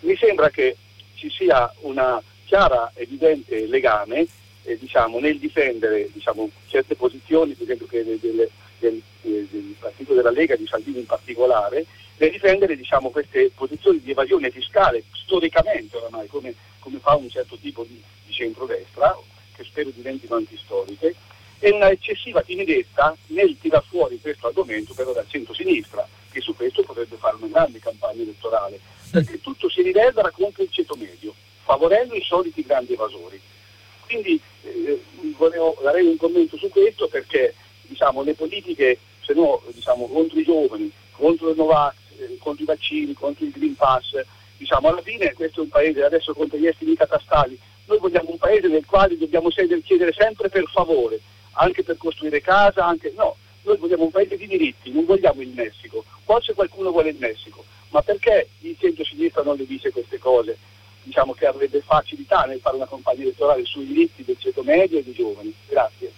[0.00, 0.76] Mi sembra che
[1.14, 4.28] ci sia un chiara, evidente legame
[4.64, 10.30] eh, diciamo, nel difendere diciamo, certe posizioni, per esempio del, del, del, del, Partito della
[10.30, 11.84] Lega, di Salvini in particolare,
[12.18, 17.56] nel difendere diciamo, queste posizioni di evasione fiscale storicamente oramai, come, come fa un certo
[17.56, 19.16] tipo di, di centrodestra,
[19.54, 21.14] che spero diventino antistoriche,
[21.58, 26.82] e una eccessiva timidezza nel tirar fuori questo argomento però dal centro-sinistra, che su questo
[26.82, 32.14] potrebbe fare una grande campagna elettorale, perché tutto si riverbera contro il ceto medio, favorendo
[32.14, 33.40] i soliti grandi evasori.
[34.12, 35.02] Quindi eh,
[35.38, 40.44] volevo dare un commento su questo perché diciamo, le politiche, se no diciamo, contro i
[40.44, 44.20] giovani, contro il Novax, eh, contro i vaccini, contro il Green Pass,
[44.58, 48.36] diciamo, alla fine questo è un paese adesso contro gli estimi catastali, noi vogliamo un
[48.36, 51.18] paese nel quale dobbiamo chiedere sempre per favore,
[51.52, 55.54] anche per costruire casa, anche no, noi vogliamo un paese di diritti, non vogliamo il
[55.54, 56.04] Messico.
[56.24, 60.58] Forse qualcuno vuole il Messico, ma perché il centro-sinistra non le dice queste cose?
[61.22, 65.04] Diciamo che avrebbe facilità nel fare una campagna elettorale sui diritti del ceto medio e
[65.04, 65.54] dei giovani.
[65.68, 66.10] Grazie.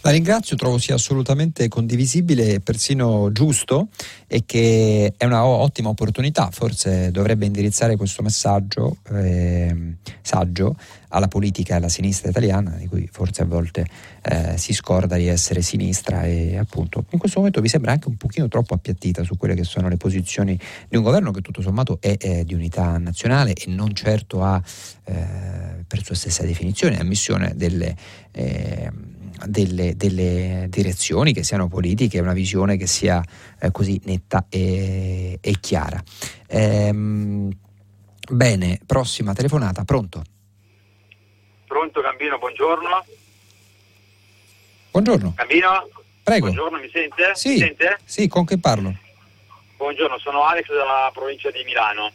[0.00, 3.86] La ringrazio, trovo sia assolutamente condivisibile e persino giusto
[4.26, 10.74] e che è una ottima opportunità, forse dovrebbe indirizzare questo messaggio eh, saggio
[11.12, 13.86] alla politica e alla sinistra italiana, di cui forse a volte
[14.22, 18.16] eh, si scorda di essere sinistra e appunto in questo momento vi sembra anche un
[18.16, 20.58] pochino troppo appiattita su quelle che sono le posizioni
[20.88, 24.60] di un governo che tutto sommato è, è di unità nazionale e non certo ha
[25.04, 27.94] eh, per sua stessa definizione ammissione delle
[28.32, 28.90] eh,
[29.46, 33.20] delle, delle, direzioni che siano politiche, una visione che sia
[33.58, 36.00] eh, così netta e, e chiara.
[36.46, 37.50] Ehm,
[38.30, 40.22] bene, prossima telefonata, pronto?
[41.72, 43.04] Pronto Gambino, buongiorno.
[44.90, 45.32] Buongiorno.
[45.34, 45.88] Gambino?
[46.22, 46.44] Prego.
[46.44, 47.34] Buongiorno, mi sente?
[47.34, 47.98] Sì, mi sente?
[48.04, 48.92] sì, con che parlo?
[49.78, 52.12] Buongiorno, sono Alex dalla provincia di Milano.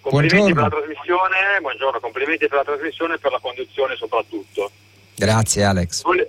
[0.00, 0.68] Complimenti buongiorno.
[0.68, 4.70] per la trasmissione, buongiorno, complimenti per la trasmissione e per la conduzione soprattutto.
[5.14, 6.02] Grazie Alex.
[6.02, 6.28] Vole-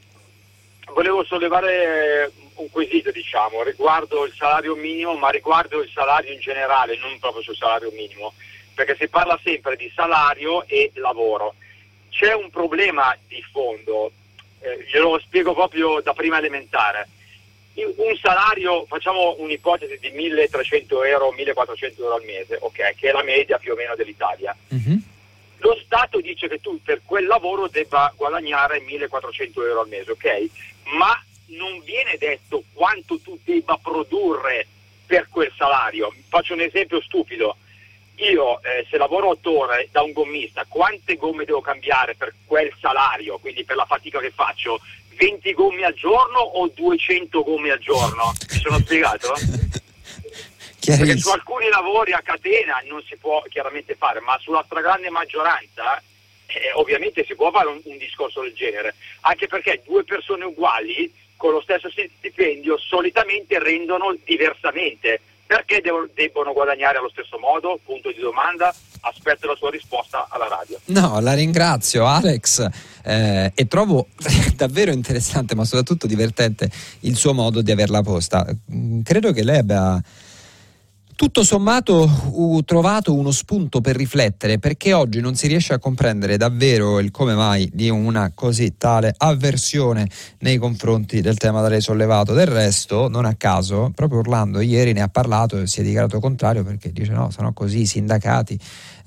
[0.94, 7.00] volevo sollevare un quesito, diciamo, riguardo il salario minimo, ma riguardo il salario in generale,
[7.00, 8.36] non proprio sul salario minimo,
[8.76, 11.56] perché si parla sempre di salario e lavoro.
[12.10, 14.12] C'è un problema di fondo,
[14.60, 17.10] eh, glielo spiego proprio da prima elementare.
[17.76, 23.24] Un salario, facciamo un'ipotesi di 1300 euro, 1400 euro al mese, ok, che è la
[23.24, 24.56] media più o meno dell'Italia.
[24.74, 24.98] Mm-hmm
[25.60, 30.50] lo Stato dice che tu per quel lavoro debba guadagnare 1400 euro al mese, ok?
[30.96, 34.68] Ma non viene detto quanto tu debba produrre
[35.06, 36.14] per quel salario.
[36.28, 37.58] Faccio un esempio stupido.
[38.18, 42.74] Io eh, se lavoro 8 ore da un gommista, quante gomme devo cambiare per quel
[42.80, 44.80] salario, quindi per la fatica che faccio?
[45.18, 48.34] 20 gomme al giorno o 200 gomme al giorno?
[48.52, 49.34] Mi sono spiegato?
[50.88, 56.02] Perché su alcuni lavori a catena non si può chiaramente fare, ma sulla stragrande maggioranza
[56.48, 61.12] eh, ovviamente si può fare un, un, discorso del genere, anche perché due persone uguali
[61.36, 65.20] con lo stesso stipendio solitamente rendono diversamente.
[65.48, 67.80] Perché devo, debbono guadagnare allo stesso modo?
[67.84, 68.74] Punto di domanda.
[69.00, 70.80] Aspetto la sua risposta alla radio.
[70.86, 72.68] No, la ringrazio Alex
[73.04, 74.08] eh, e trovo
[74.56, 76.70] davvero interessante ma soprattutto divertente
[77.02, 78.46] il suo modo di averla posta.
[78.74, 80.02] Mm, credo che lei abbia
[81.18, 86.38] tutto sommato ho trovato uno spunto per riflettere perché oggi non si riesce a comprendere
[86.38, 90.08] davvero il come mai di una così tale avversione
[90.42, 92.34] nei confronti del tema da lei sollevato.
[92.34, 96.20] Del resto, non a caso, proprio Orlando ieri ne ha parlato e si è dichiarato
[96.20, 98.60] contrario perché dice no, sono così i sindacati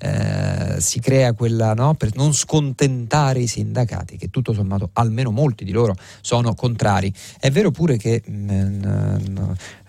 [0.03, 5.63] eh, si crea quella no, per non scontentare i sindacati, che tutto sommato almeno molti
[5.63, 7.13] di loro sono contrari.
[7.39, 9.37] È vero pure che mh, mm,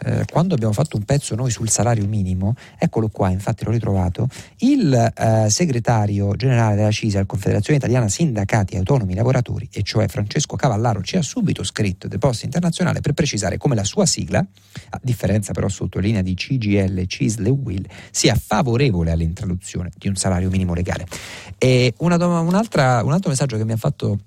[0.05, 4.29] eh, quando abbiamo fatto un pezzo noi sul salario minimo, eccolo qua, infatti l'ho ritrovato,
[4.59, 11.03] il eh, segretario generale della CISA, Confederazione Italiana Sindacati Autonomi Lavoratori, e cioè Francesco Cavallaro,
[11.03, 14.45] ci ha subito scritto Deposta Internazionale per precisare come la sua sigla,
[14.91, 20.51] a differenza però sottolinea di CGL, CISL e WIL, sia favorevole all'introduzione di un salario
[20.51, 21.07] minimo legale.
[21.99, 24.19] Una, un altro messaggio che mi ha fatto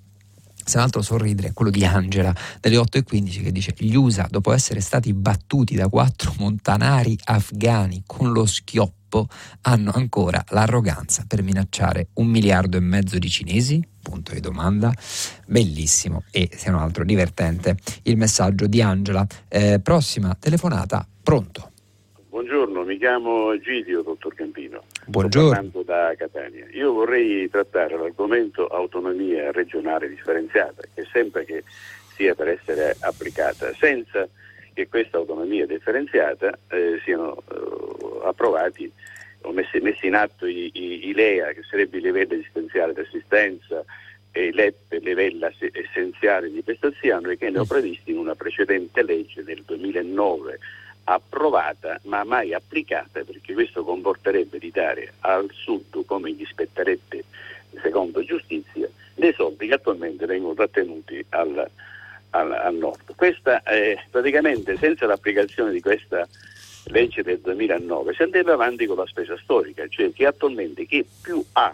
[0.66, 4.52] se un altro sorridere è quello di Angela delle 8.15 che dice gli USA dopo
[4.52, 9.28] essere stati battuti da quattro montanari afghani con lo schioppo
[9.62, 13.88] hanno ancora l'arroganza per minacciare un miliardo e mezzo di cinesi?
[14.02, 14.92] Punto di domanda.
[15.46, 19.26] Bellissimo e se non altro divertente il messaggio di Angela.
[19.48, 21.72] Eh, prossima telefonata, pronto.
[22.30, 24.84] Buongiorno, mi chiamo Egidio, dottor Campino.
[25.06, 25.70] Buongiorno.
[25.70, 26.68] Sto da Catania.
[26.72, 31.64] Io vorrei trattare l'argomento autonomia regionale differenziata, che sembra che
[32.16, 34.28] sia per essere applicata, senza
[34.74, 38.92] che questa autonomia differenziata eh, siano eh, approvati
[39.42, 43.00] o messi, messi, in atto i, i, i, LEA, che sarebbe il livello esistenziale di
[43.02, 43.84] assistenza,
[44.32, 49.44] e i LEP, livello essenziale di prestazione, che ne ho previsti in una precedente legge
[49.44, 50.60] del 2009
[51.06, 57.24] approvata ma mai applicata perché questo comporterebbe di dare al sud come gli spetterebbe
[57.82, 61.70] secondo giustizia dei soldi che attualmente vengono trattenuti al,
[62.32, 63.16] al, al nord.
[63.16, 66.28] Questa è praticamente senza l'applicazione di questa
[66.86, 71.44] legge del 2009 si andrebbe avanti con la spesa storica, cioè che attualmente chi più
[71.54, 71.74] ha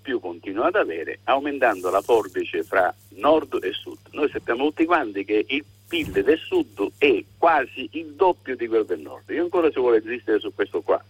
[0.00, 3.98] più continua ad avere, aumentando la forbice fra nord e sud.
[4.12, 8.84] Noi sappiamo tutti quanti che il PIL del sud è quasi il doppio di quello
[8.84, 9.28] del nord.
[9.30, 11.02] Io ancora si vuole resistere su questo qua.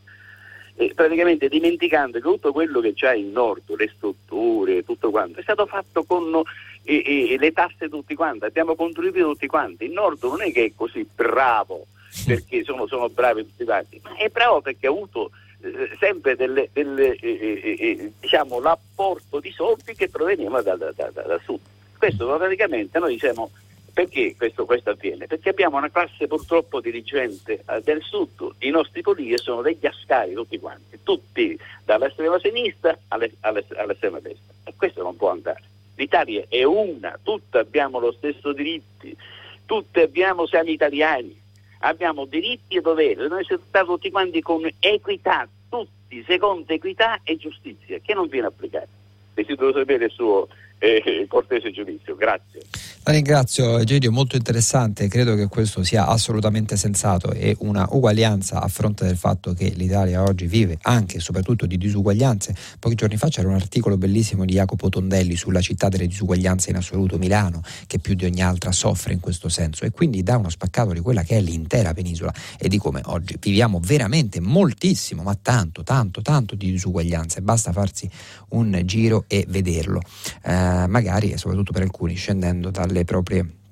[0.79, 5.43] E praticamente dimenticando che tutto quello che c'è in nord, le strutture, tutto quanto, è
[5.43, 6.43] stato fatto con
[6.83, 9.85] e, e, le tasse tutti quanti, abbiamo contribuito tutti quanti.
[9.85, 11.87] Il nord non è che è così bravo
[12.25, 15.31] perché sono, sono bravi tutti quanti, ma è bravo perché ha avuto
[15.61, 20.93] eh, sempre delle, delle, eh, eh, eh, diciamo, l'apporto di soldi che provenivano da, da,
[20.95, 21.61] da, da, sud.
[21.99, 23.51] Questo praticamente noi diciamo
[23.97, 25.27] perché questo, questo, avviene?
[25.27, 30.35] Perché abbiamo una classe purtroppo dirigente eh, del sud, i nostri politici sono degli ascari
[30.35, 34.53] tutti quanti, tutti dall'estrema sinistra alle, alle, all'estrema destra.
[34.65, 35.63] E questo non può andare.
[35.95, 39.17] L'Italia è una, tutti abbiamo lo stesso diritti,
[39.65, 41.35] tutti abbiamo, siamo italiani,
[41.79, 47.39] abbiamo diritti e doveri, noi siamo stati tutti quanti con equità, tutti secondo equità e
[47.39, 48.89] giustizia, che non viene applicata.
[49.33, 50.49] Desidero sapere il suo
[50.79, 52.15] eh, cortese giudizio.
[52.17, 52.63] Grazie.
[53.09, 58.67] La ringrazio Egidio, molto interessante, credo che questo sia assolutamente sensato e una uguaglianza a
[58.67, 62.57] fronte del fatto che l'Italia oggi vive anche e soprattutto di disuguaglianze.
[62.81, 66.77] Pochi giorni fa c'era un articolo bellissimo di Jacopo Tondelli sulla città delle disuguaglianze in
[66.77, 70.51] assoluto, Milano, che più di ogni altra soffre in questo senso e quindi dà uno
[70.51, 75.39] spaccato di quella che è l'intera penisola e di come oggi viviamo veramente moltissimo, ma
[75.41, 77.41] tanto, tanto, tanto di disuguaglianze.
[77.41, 78.11] Basta farsi
[78.49, 80.01] un giro e vederlo,
[80.43, 83.65] eh, magari e soprattutto per alcuni scendendo dalle proprie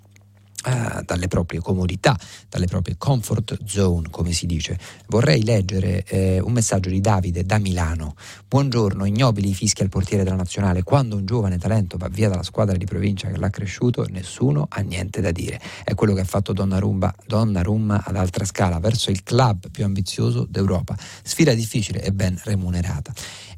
[0.66, 2.18] Uh, dalle proprie comodità,
[2.48, 4.78] dalle proprie comfort zone, come si dice.
[5.08, 8.14] Vorrei leggere eh, un messaggio di Davide da Milano.
[8.48, 10.82] Buongiorno, ignobili fischi al portiere della nazionale.
[10.82, 14.80] Quando un giovane talento va via dalla squadra di provincia che l'ha cresciuto, nessuno ha
[14.80, 15.60] niente da dire.
[15.84, 20.46] È quello che ha fatto Donnarumma, Donnarumma ad altra scala, verso il club più ambizioso
[20.48, 20.96] d'Europa.
[21.22, 23.12] Sfida difficile e ben remunerata.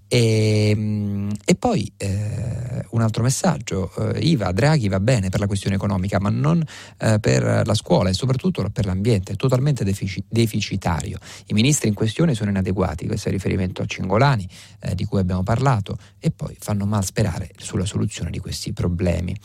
[0.08, 5.46] E, ehm, e poi eh, un altro messaggio, eh, IVA, Draghi va bene per la
[5.46, 6.64] questione economica, ma non
[6.98, 11.18] eh, per la scuola e soprattutto per l'ambiente, è totalmente defici- deficitario.
[11.46, 14.48] I ministri in questione sono inadeguati, questo è riferimento a Cingolani
[14.80, 19.36] eh, di cui abbiamo parlato, e poi fanno mal sperare sulla soluzione di questi problemi.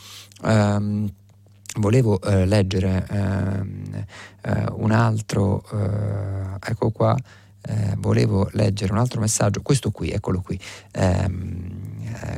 [0.42, 1.10] Um,
[1.76, 4.04] volevo eh, leggere ehm,
[4.42, 5.64] eh, un altro,
[6.60, 7.16] ecco qua,
[7.62, 10.58] eh, volevo leggere un altro messaggio, questo qui, eccolo qui.
[10.92, 11.30] Eh,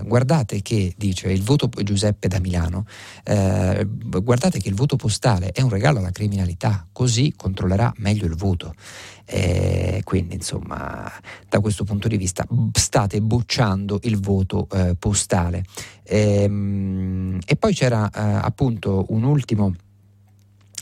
[0.05, 2.87] guardate che dice il voto Giuseppe da Milano,
[3.25, 3.87] eh,
[4.23, 8.75] guardate che il voto postale è un regalo alla criminalità, così controllerà meglio il voto.
[9.27, 11.11] Eh, quindi insomma
[11.49, 15.65] da questo punto di vista state bocciando il voto eh, postale.
[16.05, 19.75] Ehm, e poi c'era eh, appunto un ultimo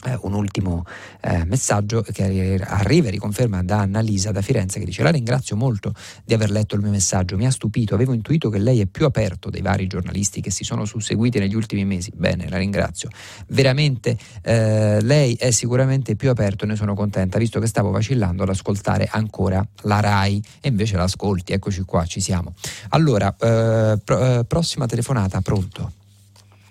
[0.04, 0.84] eh, un ultimo
[1.20, 5.92] eh, messaggio che arriva e riconferma da Annalisa da Firenze che dice la ringrazio molto
[6.24, 9.04] di aver letto il mio messaggio, mi ha stupito, avevo intuito che lei è più
[9.04, 13.08] aperto dei vari giornalisti che si sono susseguiti negli ultimi mesi, bene, la ringrazio,
[13.48, 18.42] veramente eh, lei è sicuramente più aperto e ne sono contenta visto che stavo vacillando
[18.42, 20.42] ad ascoltare ancora la RAI.
[20.60, 22.54] E invece l'ascolti, eccoci qua, ci siamo.
[22.90, 25.92] Allora, eh, pro, eh, prossima telefonata, pronto?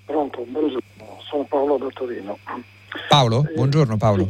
[0.05, 0.45] Pronto,
[1.29, 2.37] sono Paolo da Torino.
[3.07, 3.45] Paolo?
[3.49, 4.25] Eh, buongiorno Paolo.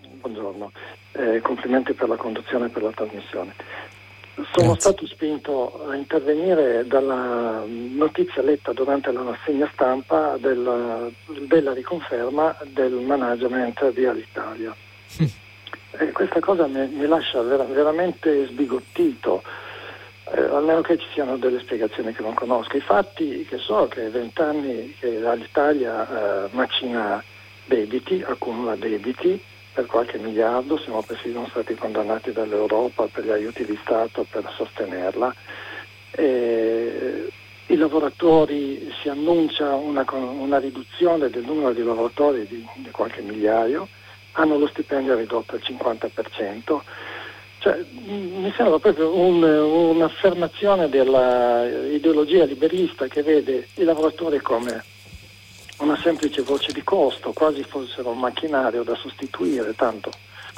[0.00, 0.72] Sì, buongiorno,
[1.12, 3.54] eh, complimenti per la conduzione e per la trasmissione.
[4.34, 4.80] Sono Grazie.
[4.80, 11.08] stato spinto a intervenire dalla notizia letta durante la rassegna stampa della,
[11.46, 14.74] della riconferma del management di Alitalia.
[15.18, 15.24] Hm.
[15.96, 19.44] E questa cosa mi, mi lascia ver- veramente sbigottito,
[20.34, 22.76] eh, almeno che ci siano delle spiegazioni che non conosco.
[22.76, 27.22] I fatti che so che vent'anni che Alitalia eh, macina
[27.64, 29.40] debiti, accumula debiti
[29.72, 35.34] per qualche miliardo, siamo persino stati condannati dall'Europa per gli aiuti di Stato per sostenerla.
[36.12, 37.28] E
[37.66, 43.88] I lavoratori si annuncia una, una, riduzione del numero di lavoratori di, di qualche migliaio,
[44.32, 46.80] hanno lo stipendio ridotto al 50%.
[47.58, 54.84] Cioè, mi sembra proprio un, un'affermazione dell'ideologia liberista che vede i lavoratori come
[55.78, 60.10] una semplice voce di costo, quasi fossero un macchinario da sostituire, tanto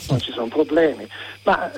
[0.09, 1.07] non ci sono problemi.
[1.45, 1.71] Ma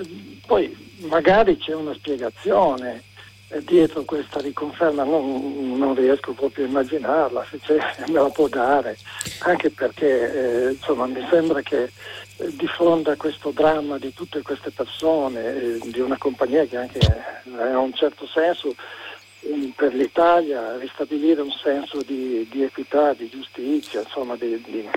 [0.46, 0.74] poi
[1.08, 3.04] magari c'è una spiegazione
[3.50, 7.78] eh, dietro questa riconferma non, non, riesco proprio a immaginarla, se c'è
[8.12, 8.98] me la può dare,
[9.40, 14.42] anche perché eh, insomma, mi sembra che eh, di fronte a questo dramma di tutte
[14.42, 16.98] queste persone, eh, di una compagnia che anche
[17.58, 18.74] ha un certo senso,
[19.74, 24.88] per l'Italia ristabilire un senso di, di equità, di giustizia, insomma, di, di,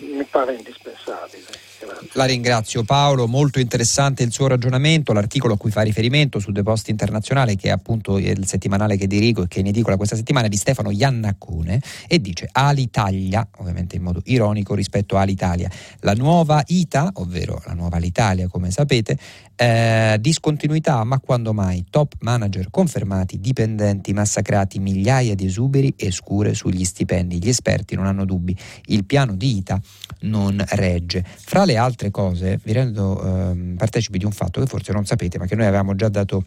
[0.00, 1.67] mi pare indispensabile.
[2.14, 6.88] La ringrazio Paolo, molto interessante il suo ragionamento, l'articolo a cui fa riferimento su Depost
[6.88, 10.46] Internazionale che è appunto il settimanale che dirigo e che è in edicola questa settimana
[10.46, 16.14] è di Stefano Iannaccone e dice Alitalia, ovviamente in modo ironico rispetto a Alitalia, la
[16.14, 19.16] nuova ITA, ovvero la nuova Alitalia come sapete,
[19.54, 21.84] eh, discontinuità, ma quando mai?
[21.90, 27.38] Top manager confermati, dipendenti massacrati, migliaia di esuberi e scure sugli stipendi.
[27.38, 28.56] Gli esperti non hanno dubbi,
[28.86, 29.80] il piano di ITA
[30.20, 31.24] non regge.
[31.24, 35.38] Fra le altre cose, vi rendo eh, partecipi di un fatto che forse non sapete,
[35.38, 36.44] ma che noi avevamo già dato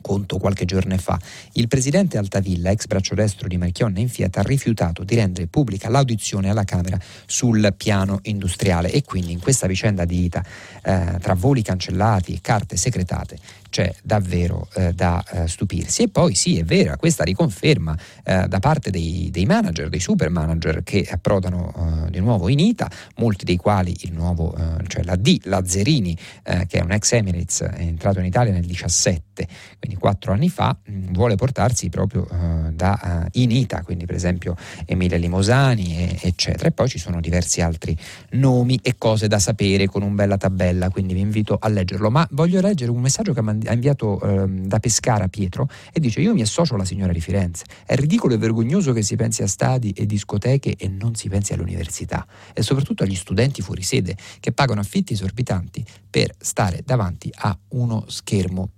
[0.00, 1.18] conto qualche giorno fa.
[1.52, 5.88] Il presidente Altavilla, ex braccio destro di Marchionne in Fiat, ha rifiutato di rendere pubblica
[5.88, 10.44] l'audizione alla Camera sul piano industriale e quindi in questa vicenda di ITA,
[10.82, 13.38] eh, tra voli cancellati e carte segretate,
[13.70, 16.02] c'è davvero eh, da eh, stupirsi.
[16.02, 20.28] E poi sì, è vera, questa riconferma eh, da parte dei, dei, manager, dei super
[20.28, 25.04] manager che approdano eh, di nuovo in ITA, molti dei quali il nuovo, eh, cioè
[25.04, 29.48] la D, Lazzerini, eh, che è un ex Emirates, è entrato in Italia nel 17,
[29.78, 32.26] quindi quattro anni fa, mh, mm, vuole portarsi proprio
[32.72, 34.56] da in ITA, quindi per esempio
[34.86, 36.68] Emilia Limosani, e, eccetera.
[36.68, 37.96] E poi ci sono diversi altri
[38.30, 42.10] nomi e cose da sapere con un bella tabella, quindi vi invito a leggerlo.
[42.10, 46.20] Ma voglio leggere un messaggio che mi ha inviato ehm, da Pescara Pietro e dice
[46.20, 47.64] io mi associo alla signora di Firenze.
[47.86, 51.52] È ridicolo e vergognoso che si pensi a stadi e discoteche e non si pensi
[51.52, 57.56] all'università e soprattutto agli studenti fuori sede che pagano affitti esorbitanti per stare davanti a
[57.70, 58.70] uno schermo.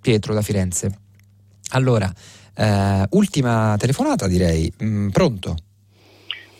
[0.00, 0.98] Pietro da Firenze.
[1.70, 2.12] Allora,
[2.54, 4.72] eh, ultima telefonata direi.
[4.82, 5.56] Mm, pronto?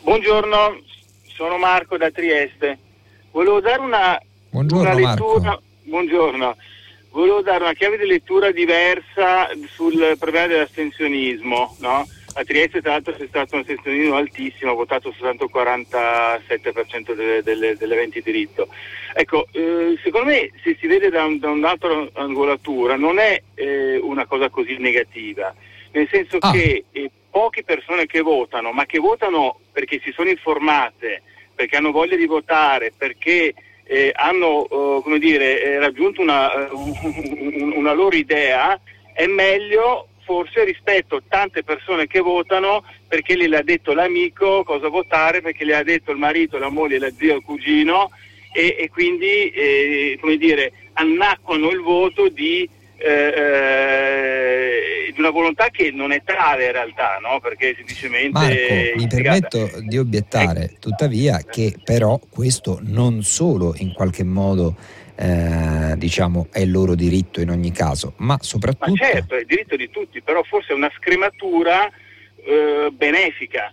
[0.02, 0.82] Buongiorno,
[1.36, 2.78] sono Marco da Trieste.
[3.31, 4.20] Volevo dare una,
[4.51, 5.40] Buongiorno, una lettura.
[5.40, 5.62] Marco.
[5.85, 6.56] Buongiorno
[7.16, 11.76] volevo dare una chiave di lettura diversa sul problema dell'astensionismo.
[11.80, 12.06] No?
[12.34, 17.43] A Trieste tra l'altro c'è stato un astensionismo altissimo, ha votato soltanto il 47% delle,
[17.43, 18.68] delle, delle aventi diritto.
[19.14, 23.97] Ecco, eh, secondo me se si vede da, un, da un'altra angolatura non è eh,
[23.97, 25.55] una cosa così negativa,
[25.93, 26.52] nel senso ah.
[26.52, 31.22] che eh, poche persone che votano, ma che votano perché si sono informate,
[31.55, 33.55] perché hanno voglia di votare, perché
[33.86, 38.78] eh, hanno uh, dire, eh, raggiunto una, uh, una, loro idea,
[39.12, 45.40] è meglio forse rispetto a tante persone che votano perché gliel'ha detto l'amico cosa votare,
[45.40, 48.10] perché le ha detto il marito, la moglie, la zia, il cugino
[48.52, 52.68] e, e quindi eh, dire, annacquano il voto di
[52.98, 57.40] eh, eh, di una volontà che non è tale in realtà, no?
[57.40, 58.31] perché semplicemente...
[58.31, 60.78] Marco, mi permetto di obiettare ecco.
[60.81, 64.77] tuttavia che però questo non solo in qualche modo
[65.14, 68.90] eh, diciamo è il loro diritto in ogni caso, ma soprattutto...
[68.90, 71.89] Ma certo, è il diritto di tutti, però forse è una scrematura
[72.44, 73.73] eh, benefica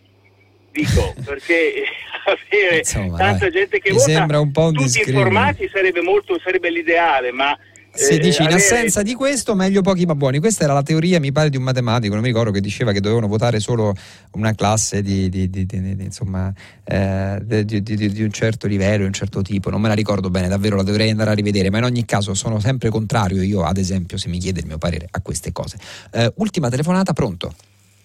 [0.74, 1.84] dico perché
[2.26, 6.40] avere Insomma, tanta dai, gente che vota sembra un po' un tutti informati sarebbe, molto,
[6.40, 7.58] sarebbe l'ideale ma
[7.96, 10.40] si eh, dice in assenza di questo meglio pochi ma buoni.
[10.40, 13.00] Questa era la teoria, mi pare, di un matematico, non mi ricordo, che diceva che
[13.00, 13.94] dovevano votare solo
[14.32, 16.52] una classe di, di, di, di insomma,
[16.84, 19.70] eh, di, un certo livello, di un certo tipo.
[19.70, 22.34] Non me la ricordo bene, davvero la dovrei andare a rivedere, ma in ogni caso
[22.34, 25.78] sono sempre contrario io, ad esempio, se mi chiede il mio parere a queste cose.
[26.12, 27.54] Eh, ultima telefonata, pronto?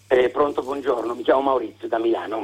[0.08, 2.40] Eh, pronto, buongiorno, mi chiamo Maurizio da Milano.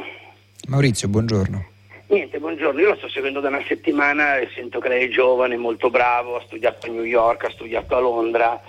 [0.68, 1.72] Maurizio, buongiorno.
[2.14, 5.56] Niente, buongiorno, io lo sto seguendo da una settimana e sento che lei è giovane,
[5.56, 8.62] molto bravo, ha studiato a New York, ha studiato a Londra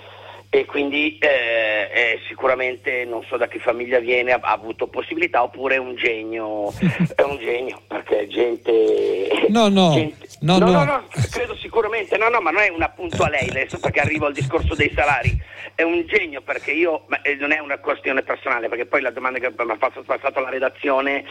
[0.50, 5.44] e quindi eh, è sicuramente non so da che famiglia viene, ha, ha avuto possibilità
[5.44, 6.74] oppure è un genio,
[7.16, 9.46] è un genio perché gente...
[9.50, 12.82] No, no, gente, no, no, no, no, credo sicuramente, no, no, ma non è un
[12.82, 15.40] appunto a lei adesso perché arrivo al discorso dei salari,
[15.74, 19.12] è un genio perché io, ma eh, non è una questione personale perché poi la
[19.12, 21.24] domanda che mi ha passato la redazione...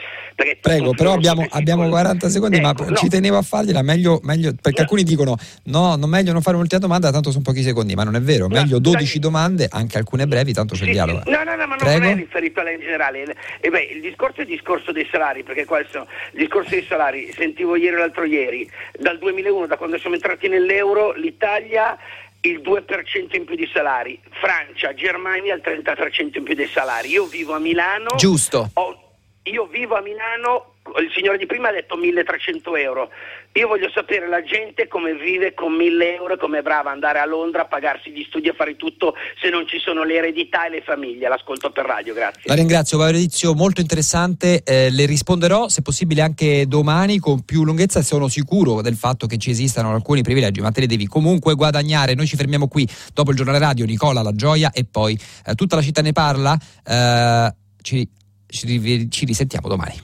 [0.61, 2.97] Prego, però abbiamo, abbiamo 40 secondi, ecco, ma no.
[2.97, 4.83] ci tenevo a fargliela, meglio, meglio perché no.
[4.83, 8.17] alcuni dicono no, non meglio non fare un'ultima domanda, tanto sono pochi secondi, ma non
[8.17, 11.23] è vero, meglio 12 10 domande, anche alcune brevi, tanto c'è sì, il dialogo.
[11.27, 12.01] No, no, no, ma Prego.
[12.01, 13.37] non è riferito a lei in generale.
[13.61, 17.33] E beh, il discorso è il discorso dei salari, perché questo, il discorso dei salari,
[17.33, 21.97] sentivo ieri o l'altro ieri, dal 2001, da quando siamo entrati nell'euro, l'Italia
[22.45, 27.09] il 2% in più di salari, Francia, Germania il 30% in più dei salari.
[27.09, 28.15] Io vivo a Milano.
[28.17, 28.71] Giusto.
[28.75, 29.03] Ho,
[29.45, 33.11] io vivo a Milano il signore di prima ha detto 1300 euro.
[33.57, 37.25] Io voglio sapere la gente come vive con 1000 euro come è brava andare a
[37.25, 40.71] Londra a pagarsi gli studi a fare tutto se non ci sono le eredità e
[40.71, 41.29] le famiglie.
[41.29, 42.43] L'ascolto per radio, grazie.
[42.47, 44.65] La ringrazio, Maurizio, molto interessante.
[44.65, 48.03] Eh, le risponderò se possibile anche domani con più lunghezza.
[48.03, 52.15] Sono sicuro del fatto che ci esistano alcuni privilegi, ma te li devi comunque guadagnare.
[52.15, 53.85] Noi ci fermiamo qui dopo il giornale radio.
[53.85, 55.17] Nicola La Gioia e poi
[55.47, 56.59] eh, tutta la città ne parla.
[56.85, 58.09] Eh, ci,
[58.49, 59.93] ci, ci risentiamo domani.